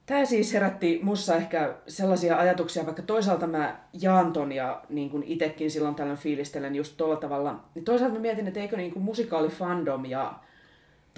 Tämä 0.07 0.25
siis 0.25 0.53
herätti 0.53 1.01
mussa 1.03 1.37
ehkä 1.37 1.75
sellaisia 1.89 2.37
ajatuksia, 2.37 2.87
vaikka 2.87 3.03
toisaalta 3.03 3.47
mä 3.47 3.81
jaan 4.01 4.33
ton 4.33 4.53
ja 4.53 4.83
niin 4.89 5.11
kuin 5.11 5.23
itekin 5.27 5.71
silloin 5.71 5.95
tällöin 5.95 6.19
fiilistelen 6.19 6.75
just 6.75 6.97
tuolla 6.97 7.17
tavalla. 7.17 7.65
Niin 7.75 7.85
toisaalta 7.85 8.15
mä 8.15 8.21
mietin, 8.21 8.49
että 8.49 8.61
eikö 8.61 8.77
niin 8.77 8.93
kuin 8.93 9.03
musikaalifandom 9.03 10.05
ja 10.05 10.35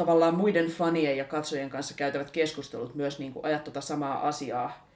tavallaan 0.07 0.35
muiden 0.35 0.67
fanien 0.67 1.17
ja 1.17 1.25
katsojien 1.25 1.71
kanssa 1.71 1.95
käytävät 1.95 2.31
keskustelut 2.31 2.95
myös 2.95 3.19
niin 3.19 3.33
kuin 3.33 3.45
ajat 3.45 3.65
tota 3.65 3.81
samaa 3.81 4.29
asiaa. 4.29 4.89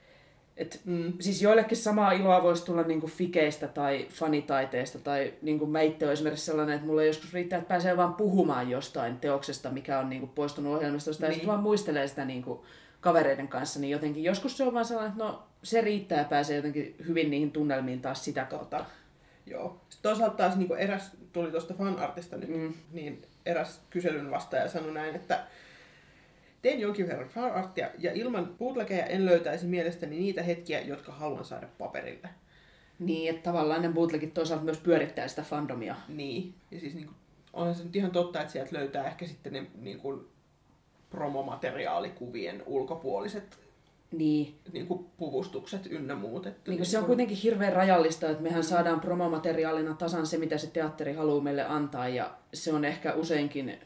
Et, 0.57 0.81
mm. 0.85 1.13
Siis 1.19 1.41
joillekin 1.41 1.77
samaa 1.77 2.11
iloa 2.11 2.43
voisi 2.43 2.65
tulla 2.65 2.83
niin 2.83 2.99
kuin 2.99 3.11
fikeistä 3.11 3.67
tai 3.67 4.07
fanitaiteesta, 4.09 4.99
tai 4.99 5.33
niin 5.41 5.59
kuin 5.59 5.71
mä 5.71 5.81
itse 5.81 6.05
olen 6.05 6.13
esimerkiksi 6.13 6.45
sellainen, 6.45 6.75
että 6.75 6.87
mulle 6.87 7.05
joskus 7.05 7.33
riittää, 7.33 7.57
että 7.57 7.69
pääsee 7.69 7.97
vaan 7.97 8.13
puhumaan 8.13 8.69
jostain 8.69 9.19
teoksesta, 9.19 9.69
mikä 9.69 9.99
on 9.99 10.09
niin 10.09 10.19
kuin 10.19 10.31
poistunut 10.35 10.75
ohjelmistosta, 10.75 11.23
niin. 11.23 11.29
ja 11.29 11.33
sitten 11.33 11.47
vaan 11.47 11.63
muistelee 11.63 12.07
sitä 12.07 12.25
niin 12.25 12.43
kuin 12.43 12.59
kavereiden 13.01 13.47
kanssa, 13.47 13.79
niin 13.79 13.91
jotenkin 13.91 14.23
joskus 14.23 14.57
se 14.57 14.63
on 14.63 14.73
vaan 14.73 14.85
sellainen, 14.85 15.11
että 15.11 15.23
no 15.23 15.43
se 15.63 15.81
riittää 15.81 16.17
ja 16.17 16.25
pääsee 16.25 16.55
jotenkin 16.55 16.95
hyvin 17.07 17.29
niihin 17.31 17.51
tunnelmiin 17.51 18.01
taas 18.01 18.25
sitä 18.25 18.45
kautta. 18.45 18.85
Joo. 19.45 19.81
Sitten 19.89 20.09
toisaalta 20.09 20.37
taas 20.37 20.55
niin 20.55 20.77
eräs 20.77 21.11
tuli 21.33 21.51
tuosta 21.51 21.73
fanartista 21.73 22.37
nyt, 22.37 22.49
mm. 22.49 22.73
niin 22.91 23.21
eräs 23.47 23.81
kyselyn 23.89 24.31
vastaaja 24.31 24.67
sanoi 24.67 24.93
näin, 24.93 25.15
että 25.15 25.43
teen 26.61 26.79
jonkin 26.79 27.07
verran 27.07 27.29
fanartia 27.29 27.89
ja 27.99 28.11
ilman 28.13 28.55
bootlegeja 28.59 29.05
en 29.05 29.25
löytäisi 29.25 29.65
mielestäni 29.65 30.19
niitä 30.19 30.43
hetkiä, 30.43 30.81
jotka 30.81 31.11
haluan 31.11 31.45
saada 31.45 31.67
paperille. 31.77 32.29
Niin, 32.99 33.29
että 33.29 33.43
tavallaan 33.43 33.81
ne 33.81 33.89
bootlegit 33.89 34.33
toisaalta 34.33 34.65
myös 34.65 34.77
pyörittää 34.77 35.27
sitä 35.27 35.41
fandomia. 35.41 35.95
Niin. 36.07 36.53
Ja 36.71 36.79
siis 36.79 36.95
niin 36.95 37.05
kuin, 37.05 37.15
onhan 37.53 37.75
se 37.75 37.83
nyt 37.83 37.95
ihan 37.95 38.11
totta, 38.11 38.41
että 38.41 38.51
sieltä 38.51 38.75
löytää 38.75 39.07
ehkä 39.07 39.25
sitten 39.27 39.53
ne 39.53 39.67
niin 39.81 39.99
kuin, 39.99 40.27
promomateriaalikuvien 41.09 42.63
ulkopuoliset 42.65 43.59
niin. 44.11 44.55
Niin 44.73 44.87
kuin 44.87 45.05
puvustukset 45.17 45.85
ynnä 45.85 46.15
muut. 46.15 46.45
Että 46.45 46.71
niin 46.71 46.77
kuin 46.77 46.87
se 46.87 46.99
on 46.99 47.05
kuitenkin 47.05 47.37
hirveän 47.37 47.73
rajallista, 47.73 48.29
että 48.29 48.43
mehän 48.43 48.63
saadaan 48.63 48.99
promomateriaalina 48.99 49.93
tasan 49.93 50.27
se, 50.27 50.37
mitä 50.37 50.57
se 50.57 50.67
teatteri 50.67 51.13
haluaa 51.13 51.43
meille 51.43 51.63
antaa, 51.63 52.07
ja 52.07 52.31
se 52.53 52.73
on 52.73 52.85
ehkä 52.85 53.13
useinkin, 53.13 53.79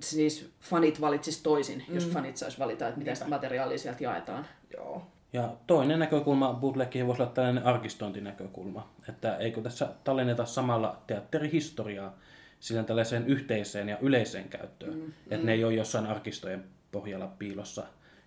siis 0.00 0.50
fanit 0.60 1.00
valitsis 1.00 1.42
toisin, 1.42 1.84
mm. 1.88 1.94
jos 1.94 2.08
fanit 2.08 2.36
sais 2.36 2.58
valita, 2.58 2.88
että 2.88 2.98
mitä 2.98 3.14
sitä 3.14 3.28
materiaalia 3.28 3.78
sieltä 3.78 4.04
jaetaan. 4.04 4.46
Joo. 4.76 5.02
Ja 5.32 5.56
toinen 5.66 5.98
näkökulma 5.98 6.54
bootlegiin 6.54 7.06
voisi 7.06 7.22
olla 7.22 7.32
tällainen 7.32 7.66
arkistointinäkökulma, 7.66 8.88
että 9.08 9.36
eikö 9.36 9.60
tässä 9.60 9.88
tallenneta 10.04 10.44
samalla 10.44 11.02
teatterihistoriaa 11.06 12.18
sillä 12.60 12.82
tällaiseen 12.82 13.26
yhteiseen 13.26 13.88
ja 13.88 13.98
yleiseen 14.00 14.48
käyttöön, 14.48 14.94
mm. 14.94 15.06
että 15.06 15.36
mm. 15.36 15.46
ne 15.46 15.52
ei 15.52 15.64
ole 15.64 15.74
jossain 15.74 16.06
arkistojen 16.06 16.64
pohjalla 16.92 17.26
piilossa 17.38 17.86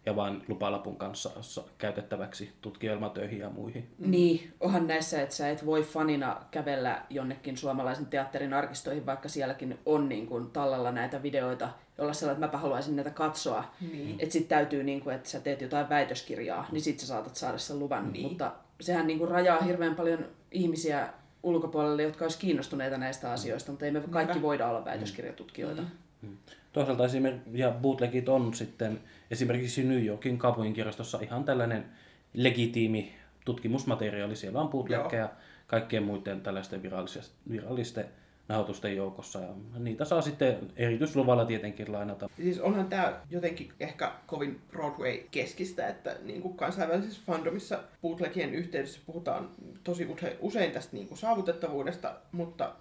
ja 0.10 0.16
vain 0.16 0.42
lupalapun 0.48 0.96
kanssa 0.96 1.64
käytettäväksi 1.78 2.52
tutkielmatöihin 2.62 3.40
ja 3.40 3.50
muihin. 3.50 3.88
Mm. 3.98 4.12
Niin, 4.12 4.54
onhan 4.60 4.88
näissä, 4.88 5.22
että 5.22 5.36
sä 5.36 5.50
et 5.50 5.66
voi 5.66 5.84
fanina 5.84 6.42
kävellä 6.52 7.02
jonnekin 7.10 7.58
suomalaisen 7.58 8.06
teatterin 8.06 8.54
arkistoihin, 8.54 9.06
vaikka 9.06 9.30
sielläkin 9.30 9.80
on 9.86 10.10
niin 10.10 10.28
kuin, 10.28 10.52
tallella 10.52 10.92
näitä 10.92 11.24
videoita, 11.24 11.70
jolla 11.98 12.14
sellainen, 12.14 12.44
että 12.44 12.48
mäpä 12.48 12.58
haluaisin 12.58 12.96
näitä 12.96 13.12
katsoa. 13.12 13.64
Niin. 13.92 14.16
Että 14.20 14.34
sit 14.34 14.48
täytyy, 14.48 14.84
niin 14.84 15.02
kuin, 15.02 15.16
että 15.16 15.30
sä 15.30 15.40
teet 15.40 15.62
jotain 15.62 15.90
väitöskirjaa, 15.90 16.68
niin 16.72 16.82
sit 16.82 17.00
sä 17.00 17.08
saatat 17.08 17.36
saada 17.36 17.58
sen 17.58 17.80
luvan. 17.80 18.14
Niin. 18.14 18.28
Mutta 18.28 18.52
sehän 18.82 19.08
niin 19.08 19.20
kuin, 19.20 19.32
rajaa 19.32 19.62
hirveän 19.62 19.96
paljon 19.96 20.26
ihmisiä 20.52 21.10
ulkopuolelle, 21.44 22.04
jotka 22.04 22.26
olisi 22.26 22.40
kiinnostuneita 22.40 22.98
näistä 22.98 23.32
asioista, 23.32 23.72
mutta 23.72 23.86
ei 23.86 23.92
me 23.92 24.02
kaikki 24.10 24.42
voida 24.42 24.68
olla 24.68 24.86
väitöskirjatutkijoita. 24.86 25.82
Mm. 26.22 26.38
Toisaalta 26.74 27.06
esimerkiksi, 27.06 27.60
ja 27.60 27.72
bootlegit 27.72 28.30
on 28.30 28.54
sitten 28.54 29.00
esimerkiksi 29.32 29.84
New 29.84 30.06
Yorkin 30.06 30.38
kaupunginkirjastossa 30.38 31.20
ihan 31.22 31.44
tällainen 31.44 31.86
legitiimi 32.34 33.14
tutkimusmateriaali. 33.46 34.36
Siellä 34.36 34.62
on 34.62 34.70
bootlegkeja 34.70 35.30
kaikkien 35.68 36.04
muiden 36.04 36.42
tällaisten 36.42 36.84
virallisten 37.50 38.06
nauhoitusten 38.48 38.96
joukossa. 38.96 39.40
Ja 39.40 39.54
niitä 39.80 40.06
saa 40.06 40.22
sitten 40.22 40.58
erityisluvalla 40.76 41.46
tietenkin 41.46 41.92
lainata. 41.92 42.30
Siis 42.36 42.60
onhan 42.60 42.90
tämä 42.90 43.22
jotenkin 43.30 43.72
ehkä 43.80 44.12
kovin 44.28 44.62
Broadway-keskistä, 44.72 45.88
että 45.88 46.16
niin 46.24 46.42
kuin 46.42 46.58
kansainvälisessä 46.58 47.22
fandomissa 47.26 47.84
bootlegien 48.02 48.54
yhteydessä 48.54 49.00
puhutaan 49.06 49.50
tosi 49.84 50.08
usein 50.40 50.72
tästä 50.72 50.96
niin 50.96 51.08
kuin 51.08 51.18
saavutettavuudesta, 51.18 52.16
mutta 52.32 52.76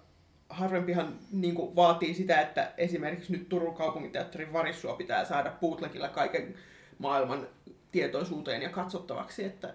harvempihan 0.49 1.19
niin 1.31 1.55
kuin, 1.55 1.75
vaatii 1.75 2.13
sitä, 2.13 2.41
että 2.41 2.71
esimerkiksi 2.77 3.31
nyt 3.31 3.49
Turun 3.49 3.75
kaupunginteatterin 3.75 4.53
varissua 4.53 4.93
pitää 4.93 5.25
saada 5.25 5.53
bootlegilla 5.61 6.09
kaiken 6.09 6.55
maailman 6.97 7.47
tietoisuuteen 7.91 8.61
ja 8.61 8.69
katsottavaksi, 8.69 9.43
että 9.43 9.73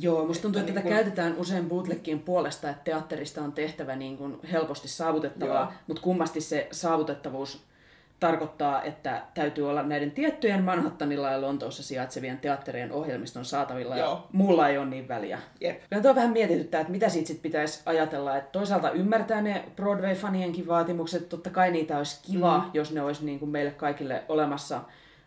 Joo, 0.00 0.26
musta 0.26 0.42
tuntuu, 0.42 0.60
että, 0.60 0.70
että 0.70 0.80
niin 0.80 0.88
kun... 0.88 0.96
käytetään 0.96 1.36
usein 1.36 1.68
bootlegin 1.68 2.20
puolesta, 2.20 2.70
että 2.70 2.84
teatterista 2.84 3.42
on 3.42 3.52
tehtävä 3.52 3.96
niin 3.96 4.16
kuin 4.16 4.38
helposti 4.52 4.88
saavutettavaa, 4.88 5.62
Joo. 5.62 5.72
mutta 5.86 6.02
kummasti 6.02 6.40
se 6.40 6.68
saavutettavuus 6.72 7.64
tarkoittaa, 8.20 8.82
että 8.82 9.22
täytyy 9.34 9.70
olla 9.70 9.82
näiden 9.82 10.10
tiettyjen 10.10 10.64
Manhattanilla 10.64 11.30
ja 11.30 11.40
Lontoossa 11.40 11.82
sijaitsevien 11.82 12.38
teatterien 12.38 12.92
ohjelmiston 12.92 13.44
saatavilla 13.44 13.96
Joo. 13.96 14.10
ja 14.10 14.22
muulla 14.32 14.68
ei 14.68 14.78
ole 14.78 14.86
niin 14.86 15.08
väliä. 15.08 15.38
Jep. 15.60 15.80
Kyllä 15.90 16.02
tuo 16.02 16.14
vähän 16.14 16.32
mietityttää, 16.32 16.80
että 16.80 16.90
mitä 16.90 17.08
siitä 17.08 17.28
sit 17.28 17.42
pitäisi 17.42 17.82
ajatella, 17.86 18.36
että 18.36 18.50
toisaalta 18.50 18.90
ymmärtää 18.90 19.40
ne 19.40 19.64
Broadway-fanienkin 19.76 20.66
vaatimukset, 20.66 21.28
totta 21.28 21.50
kai 21.50 21.70
niitä 21.70 21.98
olisi 21.98 22.20
kiva, 22.32 22.58
mm. 22.58 22.70
jos 22.74 22.92
ne 22.92 23.02
olisi 23.02 23.24
niin 23.24 23.38
kuin 23.38 23.50
meille 23.50 23.70
kaikille 23.70 24.22
olemassa, 24.28 24.80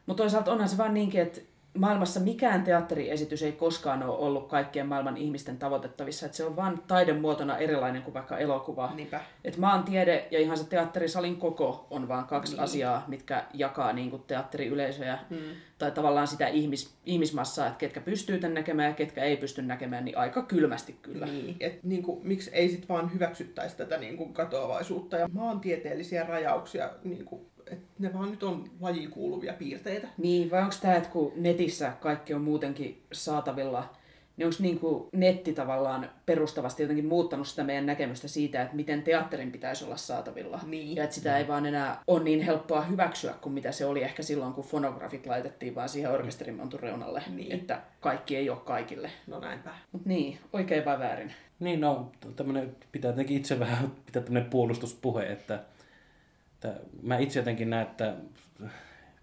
mutta 0.05 0.23
toisaalta 0.23 0.51
onhan 0.51 0.69
se 0.69 0.77
vaan 0.77 0.93
niinkin, 0.93 1.21
että 1.21 1.41
maailmassa 1.77 2.19
mikään 2.19 2.63
teatteriesitys 2.63 3.43
ei 3.43 3.51
koskaan 3.51 4.03
ole 4.03 4.17
ollut 4.17 4.47
kaikkien 4.47 4.87
maailman 4.87 5.17
ihmisten 5.17 5.57
tavoitettavissa. 5.57 6.25
Että 6.25 6.37
se 6.37 6.45
on 6.45 6.55
vain 6.55 6.79
taidemuotona 6.87 7.57
erilainen 7.57 8.01
kuin 8.01 8.13
vaikka 8.13 8.37
elokuva. 8.37 8.91
Niinpä. 8.95 9.21
Et 9.43 9.57
tiede 9.85 10.27
ja 10.31 10.39
ihan 10.39 10.57
se 10.57 10.69
teatterisalin 10.69 11.37
koko 11.37 11.87
on 11.89 12.07
vain 12.07 12.25
kaksi 12.25 12.53
niin. 12.53 12.63
asiaa, 12.63 13.05
mitkä 13.07 13.43
jakaa 13.53 13.93
niin 13.93 14.09
kuin 14.09 14.23
teatteriyleisöjä. 14.27 15.19
Hmm. 15.29 15.37
Tai 15.77 15.91
tavallaan 15.91 16.27
sitä 16.27 16.47
ihmis, 16.47 16.93
ihmismassaa, 17.05 17.67
että 17.67 17.77
ketkä 17.77 18.01
pystyy 18.01 18.37
tämän 18.37 18.53
näkemään 18.53 18.89
ja 18.89 18.95
ketkä 18.95 19.23
ei 19.23 19.37
pysty 19.37 19.61
näkemään, 19.61 20.05
niin 20.05 20.17
aika 20.17 20.43
kylmästi 20.43 20.95
kyllä. 21.01 21.25
Niin. 21.25 21.55
Et, 21.59 21.83
niin 21.83 22.03
kuin, 22.03 22.27
miksi 22.27 22.49
ei 22.53 22.69
sitten 22.69 22.89
vaan 22.89 23.13
hyväksyttäisi 23.13 23.77
tätä 23.77 23.97
niin 23.97 24.17
kuin 24.17 24.33
katoavaisuutta 24.33 25.17
ja 25.17 25.29
maantieteellisiä 25.31 26.23
rajauksia 26.23 26.89
niin 27.03 27.25
kuin 27.25 27.51
että 27.71 27.85
ne 27.99 28.13
vaan 28.13 28.31
nyt 28.31 28.43
on 28.43 28.63
lajiin 28.79 29.11
kuuluvia 29.11 29.53
piirteitä. 29.53 30.07
Niin, 30.17 30.51
vai 30.51 30.61
onko 30.61 30.75
tämä, 30.81 30.95
että 30.95 31.09
kun 31.09 31.33
netissä 31.35 31.93
kaikki 31.99 32.33
on 32.33 32.41
muutenkin 32.41 33.03
saatavilla, 33.11 33.89
niin 34.37 34.45
onko 34.45 34.57
niinku 34.59 35.09
netti 35.13 35.53
tavallaan 35.53 36.09
perustavasti 36.25 36.83
jotenkin 36.83 37.05
muuttanut 37.05 37.47
sitä 37.47 37.63
meidän 37.63 37.85
näkemystä 37.85 38.27
siitä, 38.27 38.61
että 38.61 38.75
miten 38.75 39.03
teatterin 39.03 39.51
pitäisi 39.51 39.85
olla 39.85 39.97
saatavilla. 39.97 40.59
Niin. 40.65 40.95
Ja 40.95 41.03
että 41.03 41.15
sitä 41.15 41.37
ei 41.37 41.47
vaan 41.47 41.65
enää 41.65 42.01
ole 42.07 42.23
niin 42.23 42.41
helppoa 42.41 42.81
hyväksyä 42.81 43.33
kuin 43.41 43.53
mitä 43.53 43.71
se 43.71 43.85
oli 43.85 44.03
ehkä 44.03 44.23
silloin, 44.23 44.53
kun 44.53 44.63
fonografit 44.63 45.25
laitettiin 45.25 45.75
vaan 45.75 45.89
siihen 45.89 46.11
orkesterimontun 46.11 46.79
reunalle. 46.79 47.23
Niin. 47.35 47.51
Että 47.51 47.81
kaikki 47.99 48.35
ei 48.35 48.49
ole 48.49 48.59
kaikille. 48.65 49.11
No 49.27 49.39
näinpä. 49.39 49.69
Mut 49.91 50.05
niin, 50.05 50.37
oikein 50.53 50.85
vai 50.85 50.99
väärin? 50.99 51.33
Niin, 51.59 51.81
no, 51.81 52.11
tämmönen, 52.35 52.75
pitää 52.91 53.11
jotenkin 53.11 53.37
itse 53.37 53.59
vähän 53.59 53.91
pitää 54.05 54.21
tämmöinen 54.21 54.49
puolustuspuhe, 54.49 55.31
että 55.31 55.59
mä 57.01 57.17
itse 57.17 57.39
jotenkin 57.39 57.69
näen, 57.69 57.87
että 57.87 58.15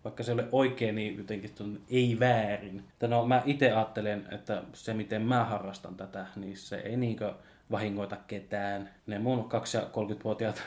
vaikka 0.05 0.22
se 0.22 0.33
ei 0.33 0.35
ole 0.35 0.48
oikein, 0.53 0.94
niin 0.94 1.18
jotenkin 1.18 1.51
on 1.61 1.81
ei 1.90 2.16
väärin. 2.20 2.79
Että 2.79 3.09
no, 3.09 3.27
mä 3.27 3.42
itse 3.44 3.72
ajattelen, 3.72 4.27
että 4.31 4.62
se 4.72 4.94
miten 4.94 5.22
mä 5.22 5.44
harrastan 5.44 5.94
tätä, 5.94 6.27
niin 6.37 6.57
se 6.57 6.77
ei 6.77 6.96
niinkö 6.96 7.35
vahingoita 7.70 8.16
ketään. 8.27 8.90
Ne 9.07 9.18
mun 9.18 9.48
2- 9.74 9.79
ja 9.79 9.81
30-vuotiaat 9.81 10.62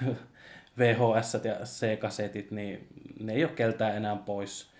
VHS 0.77 1.33
ja 1.43 1.55
C-kasetit, 1.63 2.51
niin 2.51 2.87
ne 3.19 3.33
ei 3.33 3.43
ole 3.43 3.53
keltään 3.53 3.95
enää 3.95 4.15
pois. 4.15 4.71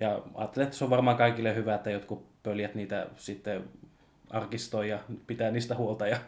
Ja 0.00 0.22
ajattelen, 0.34 0.66
että 0.66 0.78
se 0.78 0.84
on 0.84 0.90
varmaan 0.90 1.16
kaikille 1.16 1.54
hyvä, 1.54 1.74
että 1.74 1.90
jotkut 1.90 2.42
pöljät 2.42 2.74
niitä 2.74 3.06
sitten 3.16 3.64
arkistoi 4.30 4.88
ja 4.88 4.98
pitää 5.26 5.50
niistä 5.50 5.74
huolta. 5.74 6.06
Ja, 6.06 6.18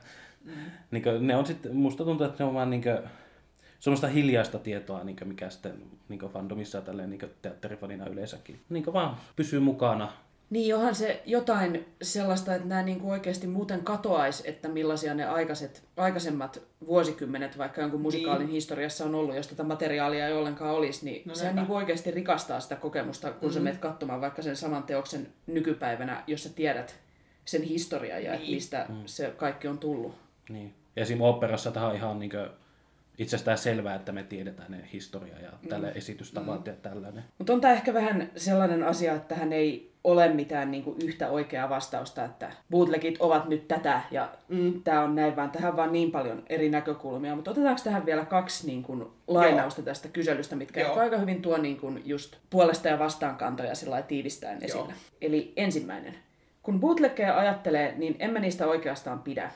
mm. 0.44 0.52
niin 0.90 1.02
kuin, 1.02 1.26
ne 1.26 1.36
on 1.36 1.46
sitten, 1.46 1.76
musta 1.76 2.04
tuntuu, 2.04 2.26
että 2.26 2.44
ne 2.44 2.48
on 2.48 2.54
vaan 2.54 2.70
niin 2.70 2.82
kuin, 2.82 2.98
semmoista 3.84 4.08
hiljaista 4.08 4.58
tietoa, 4.58 5.04
niin 5.04 5.16
mikä 5.24 5.50
sitten 5.50 5.82
niin 6.08 6.20
fandomissa 6.20 6.78
ja 6.78 6.82
tälleen, 6.82 7.10
niin 7.10 7.30
teatterifanina 7.42 8.06
yleensäkin. 8.06 8.60
Niin 8.68 8.92
vaan 8.92 9.16
pysyy 9.36 9.60
mukana. 9.60 10.12
Niin 10.50 10.68
johan 10.68 10.94
se 10.94 11.22
jotain 11.26 11.86
sellaista, 12.02 12.54
että 12.54 12.68
nämä 12.68 12.82
niin 12.82 13.00
kuin 13.00 13.12
oikeasti 13.12 13.46
muuten 13.46 13.84
katoaisi, 13.84 14.48
että 14.48 14.68
millaisia 14.68 15.14
ne 15.14 15.24
aikaiset, 15.24 15.84
aikaisemmat 15.96 16.62
vuosikymmenet 16.86 17.58
vaikka 17.58 17.80
jonkun 17.80 18.00
musikaalin 18.00 18.46
niin. 18.46 18.52
historiassa 18.52 19.04
on 19.04 19.14
ollut, 19.14 19.36
jos 19.36 19.48
tätä 19.48 19.62
materiaalia 19.62 20.26
ei 20.26 20.32
ollenkaan 20.32 20.74
olisi, 20.74 21.04
niin 21.04 21.22
no 21.24 21.34
sehän 21.34 21.56
niin 21.56 21.66
kuin 21.66 21.76
oikeasti 21.76 22.10
rikastaa 22.10 22.60
sitä 22.60 22.76
kokemusta, 22.76 23.30
kun 23.30 23.36
mm-hmm. 23.40 23.54
sä 23.54 23.60
menet 23.60 23.80
katsomaan 23.80 24.20
vaikka 24.20 24.42
sen 24.42 24.56
saman 24.56 24.82
teoksen 24.82 25.26
nykypäivänä, 25.46 26.24
jos 26.26 26.42
sä 26.42 26.48
tiedät 26.48 26.96
sen 27.44 27.62
historiaa 27.62 28.18
ja 28.18 28.30
niin. 28.30 28.40
että 28.40 28.50
mistä 28.50 28.86
mm. 28.88 29.02
se 29.06 29.34
kaikki 29.36 29.68
on 29.68 29.78
tullut. 29.78 30.14
Niin. 30.48 30.74
Ja 30.96 31.02
esim. 31.02 31.20
operassa 31.20 31.70
tähän 31.70 31.88
on 31.88 31.96
ihan 31.96 32.18
niin 32.18 32.30
kuin 32.30 32.63
itsestään 33.18 33.58
selvää, 33.58 33.94
että 33.94 34.12
me 34.12 34.22
tiedetään 34.22 34.70
ne 34.70 34.88
historia 34.92 35.40
ja 35.40 35.50
tälle 35.68 35.86
mm. 35.86 35.96
esitystavat 35.96 36.64
mm. 36.64 36.72
ja 36.72 36.76
tällainen. 36.82 37.24
Mutta 37.38 37.52
on 37.52 37.60
tämä 37.60 37.74
ehkä 37.74 37.94
vähän 37.94 38.30
sellainen 38.36 38.82
asia, 38.82 39.14
että 39.14 39.34
tähän 39.34 39.52
ei 39.52 39.94
ole 40.04 40.28
mitään 40.28 40.70
niin 40.70 40.82
kuin 40.82 40.96
yhtä 41.04 41.28
oikeaa 41.28 41.68
vastausta, 41.68 42.24
että 42.24 42.52
bootlegit 42.70 43.16
ovat 43.20 43.48
nyt 43.48 43.68
tätä 43.68 44.00
ja 44.10 44.28
mm. 44.48 44.82
tämä 44.82 45.02
on 45.02 45.14
näin, 45.14 45.36
vaan 45.36 45.50
tähän 45.50 45.76
vaan 45.76 45.92
niin 45.92 46.10
paljon 46.10 46.42
eri 46.48 46.68
näkökulmia. 46.68 47.36
Mutta 47.36 47.50
otetaanko 47.50 47.80
tähän 47.84 48.06
vielä 48.06 48.24
kaksi 48.24 48.66
niin 48.66 48.82
kuin, 48.82 49.06
lainausta 49.26 49.80
Joo. 49.80 49.84
tästä 49.84 50.08
kyselystä, 50.08 50.56
mitkä 50.56 50.80
Joo. 50.80 50.98
aika 50.98 51.18
hyvin 51.18 51.42
tuo 51.42 51.56
niin 51.56 51.76
kuin, 51.76 52.02
just 52.04 52.36
puolesta 52.50 52.88
ja 52.88 52.98
vastaankantoja 52.98 53.74
sillä 53.74 54.02
tiivistäen 54.02 54.64
esille. 54.64 54.84
Joo. 54.84 54.98
Eli 55.20 55.52
ensimmäinen. 55.56 56.14
Kun 56.62 56.80
bootleggeja 56.80 57.38
ajattelee, 57.38 57.94
niin 57.96 58.16
emme 58.18 58.40
niistä 58.40 58.66
oikeastaan 58.66 59.18
pidä. 59.18 59.50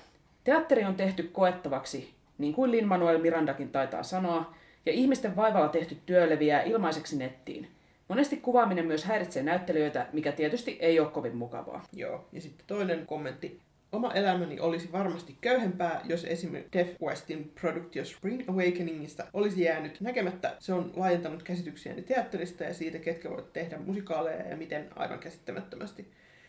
Teatteri 0.44 0.84
on 0.84 0.94
tehty 0.94 1.22
koettavaksi, 1.22 2.14
niin 2.38 2.54
kuin 2.54 2.70
Lin-Manuel 2.70 3.18
Mirandakin 3.18 3.70
taitaa 3.70 4.02
sanoa, 4.02 4.54
ja 4.86 4.92
ihmisten 4.92 5.36
vaivalla 5.36 5.68
tehty 5.68 5.96
työ 6.06 6.30
leviää 6.30 6.62
ilmaiseksi 6.62 7.18
nettiin. 7.18 7.68
Monesti 8.08 8.36
kuvaaminen 8.36 8.86
myös 8.86 9.04
häiritsee 9.04 9.42
näyttelijöitä, 9.42 10.06
mikä 10.12 10.32
tietysti 10.32 10.78
ei 10.80 11.00
ole 11.00 11.10
kovin 11.10 11.36
mukavaa. 11.36 11.84
Joo, 11.92 12.28
ja 12.32 12.40
sitten 12.40 12.66
toinen 12.66 13.06
kommentti. 13.06 13.60
Oma 13.92 14.12
elämäni 14.12 14.60
olisi 14.60 14.92
varmasti 14.92 15.36
köyhempää, 15.40 16.00
jos 16.04 16.24
esimerkiksi 16.24 16.78
Def 16.78 17.00
Westin 17.02 17.52
Product 17.60 17.94
Spring 18.04 18.42
Awakeningista 18.48 19.26
olisi 19.32 19.62
jäänyt 19.62 20.00
näkemättä. 20.00 20.56
Se 20.58 20.72
on 20.72 20.92
laajentanut 20.96 21.42
käsityksiäni 21.42 22.02
teatterista 22.02 22.64
ja 22.64 22.74
siitä, 22.74 22.98
ketkä 22.98 23.30
voivat 23.30 23.52
tehdä 23.52 23.78
musikaaleja 23.78 24.48
ja 24.48 24.56
miten 24.56 24.88
aivan 24.96 25.18
käsittämättömästi. 25.18 26.06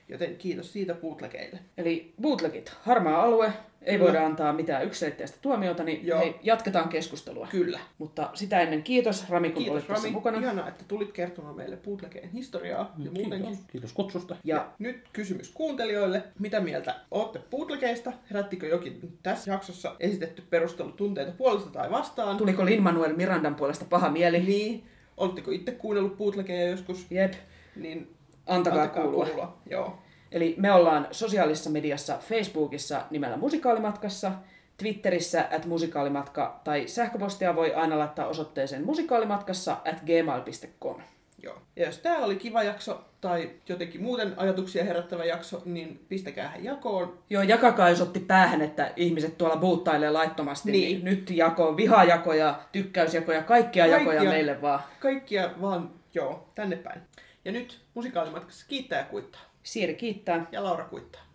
Joten 0.10 0.36
kiitos 0.38 0.74
siitä 0.74 0.94
bootlegeille. 0.94 1.60
Eli 1.78 2.14
bootlegit, 2.22 2.70
harmaa 2.82 3.22
alue, 3.24 3.54
ei 3.82 3.98
Kyllä. 3.98 4.06
voida 4.12 4.26
antaa 4.26 4.54
mitään 4.54 4.86
yksiselitteistä 4.86 5.38
tuomiota, 5.42 5.84
niin 5.84 6.08
Joo. 6.08 6.20
hei, 6.20 6.36
jatketaan 6.44 6.90
keskustelua. 6.90 7.48
Kyllä. 7.52 7.80
Mutta 7.98 8.30
sitä 8.34 8.60
ennen 8.62 8.84
kiitos 8.84 9.30
Rami, 9.30 9.50
kun 9.50 9.64
kiitos, 9.64 9.74
olit 9.90 9.90
Rami. 9.90 10.12
mukana. 10.12 10.38
Ihanaa, 10.40 10.68
että 10.68 10.84
tulit 10.88 11.12
kertomaan 11.12 11.56
meille 11.56 11.78
bootlegeen 11.78 12.30
historiaa 12.30 12.80
ja 12.98 13.04
kiitos. 13.04 13.22
muutenkin. 13.22 13.58
Kiitos 13.72 13.94
kutsusta. 13.94 14.36
Ja, 14.44 14.56
ja 14.56 14.72
nyt 14.80 15.00
kysymys 15.14 15.50
kuuntelijoille. 15.54 16.24
Mitä 16.40 16.60
mieltä 16.60 16.96
olette 17.12 17.40
bootlegeista? 17.52 18.14
Herättikö 18.30 18.68
jokin 18.68 19.18
tässä 19.24 19.52
jaksossa 19.52 19.96
esitetty 20.00 20.44
perustelu 20.50 20.92
tunteita 20.92 21.32
puolesta 21.32 21.70
tai 21.70 21.92
vastaan? 21.92 22.38
Tuliko 22.38 22.66
Lin-Manuel 22.66 23.16
Mirandan 23.16 23.56
puolesta 23.56 23.86
paha 23.90 24.10
mieli? 24.10 24.40
Niin. 24.40 24.84
Oletteko 25.18 25.52
itse 25.52 25.72
kuunnellut 25.72 26.18
bootlegeja 26.18 26.70
joskus? 26.70 27.06
Jep. 27.10 27.34
Niin 27.76 28.08
Antakaa, 28.50 28.82
Antakaa 28.82 29.04
kuulua. 29.04 29.26
kuulua. 29.26 29.58
Joo. 29.70 30.00
Eli 30.32 30.56
me 30.58 30.72
ollaan 30.72 31.08
sosiaalisessa 31.12 31.70
mediassa 31.70 32.18
Facebookissa 32.18 33.02
nimellä 33.10 33.38
Musikaalimatkassa, 33.38 34.32
Twitterissä 34.78 35.46
at 35.56 35.66
musikaalimatka 35.66 36.60
tai 36.64 36.88
sähköpostia 36.88 37.56
voi 37.56 37.74
aina 37.74 38.00
laittaa 38.00 38.28
osoitteeseen 38.28 38.86
musikaalimatkassa 38.86 39.72
at 39.72 39.96
gmail.com. 40.06 41.02
Joo. 41.44 41.56
Ja 41.76 41.86
jos 41.86 41.98
tämä 41.98 42.18
oli 42.18 42.36
kiva 42.36 42.64
jakso 42.64 43.02
tai 43.22 43.50
jotenkin 43.70 44.04
muuten 44.04 44.34
ajatuksia 44.38 44.84
herättävä 44.84 45.26
jakso, 45.26 45.62
niin 45.66 46.06
pistäkää 46.10 46.50
hän 46.50 46.64
jakoon. 46.64 47.20
Joo, 47.30 47.44
jakakaa 47.44 47.90
jos 47.90 48.02
otti 48.02 48.20
päähän, 48.20 48.62
että 48.62 48.94
ihmiset 48.96 49.38
tuolla 49.38 49.58
buuttailee 49.58 50.10
laittomasti. 50.10 50.72
Niin. 50.72 50.94
niin 50.94 51.06
nyt 51.06 51.30
jakoon 51.32 51.78
vihajakoja, 51.78 52.60
tykkäysjakoja, 52.72 53.44
kaikkia, 53.44 53.88
kaikkia 53.88 54.14
jakoja 54.14 54.32
meille 54.32 54.62
vaan. 54.62 54.80
Kaikkia 55.00 55.50
vaan, 55.62 55.92
joo, 56.14 56.50
tänne 56.56 56.76
päin. 56.76 57.02
Ja 57.46 57.52
nyt 57.52 57.82
musikaalimatkassa 57.94 58.66
kiittää 58.68 59.00
ja 59.00 59.06
kuittaa. 59.06 59.42
Siiri 59.64 59.96
kiittää. 59.96 60.46
Ja 60.52 60.64
Laura 60.64 60.86
kuittaa. 60.86 61.29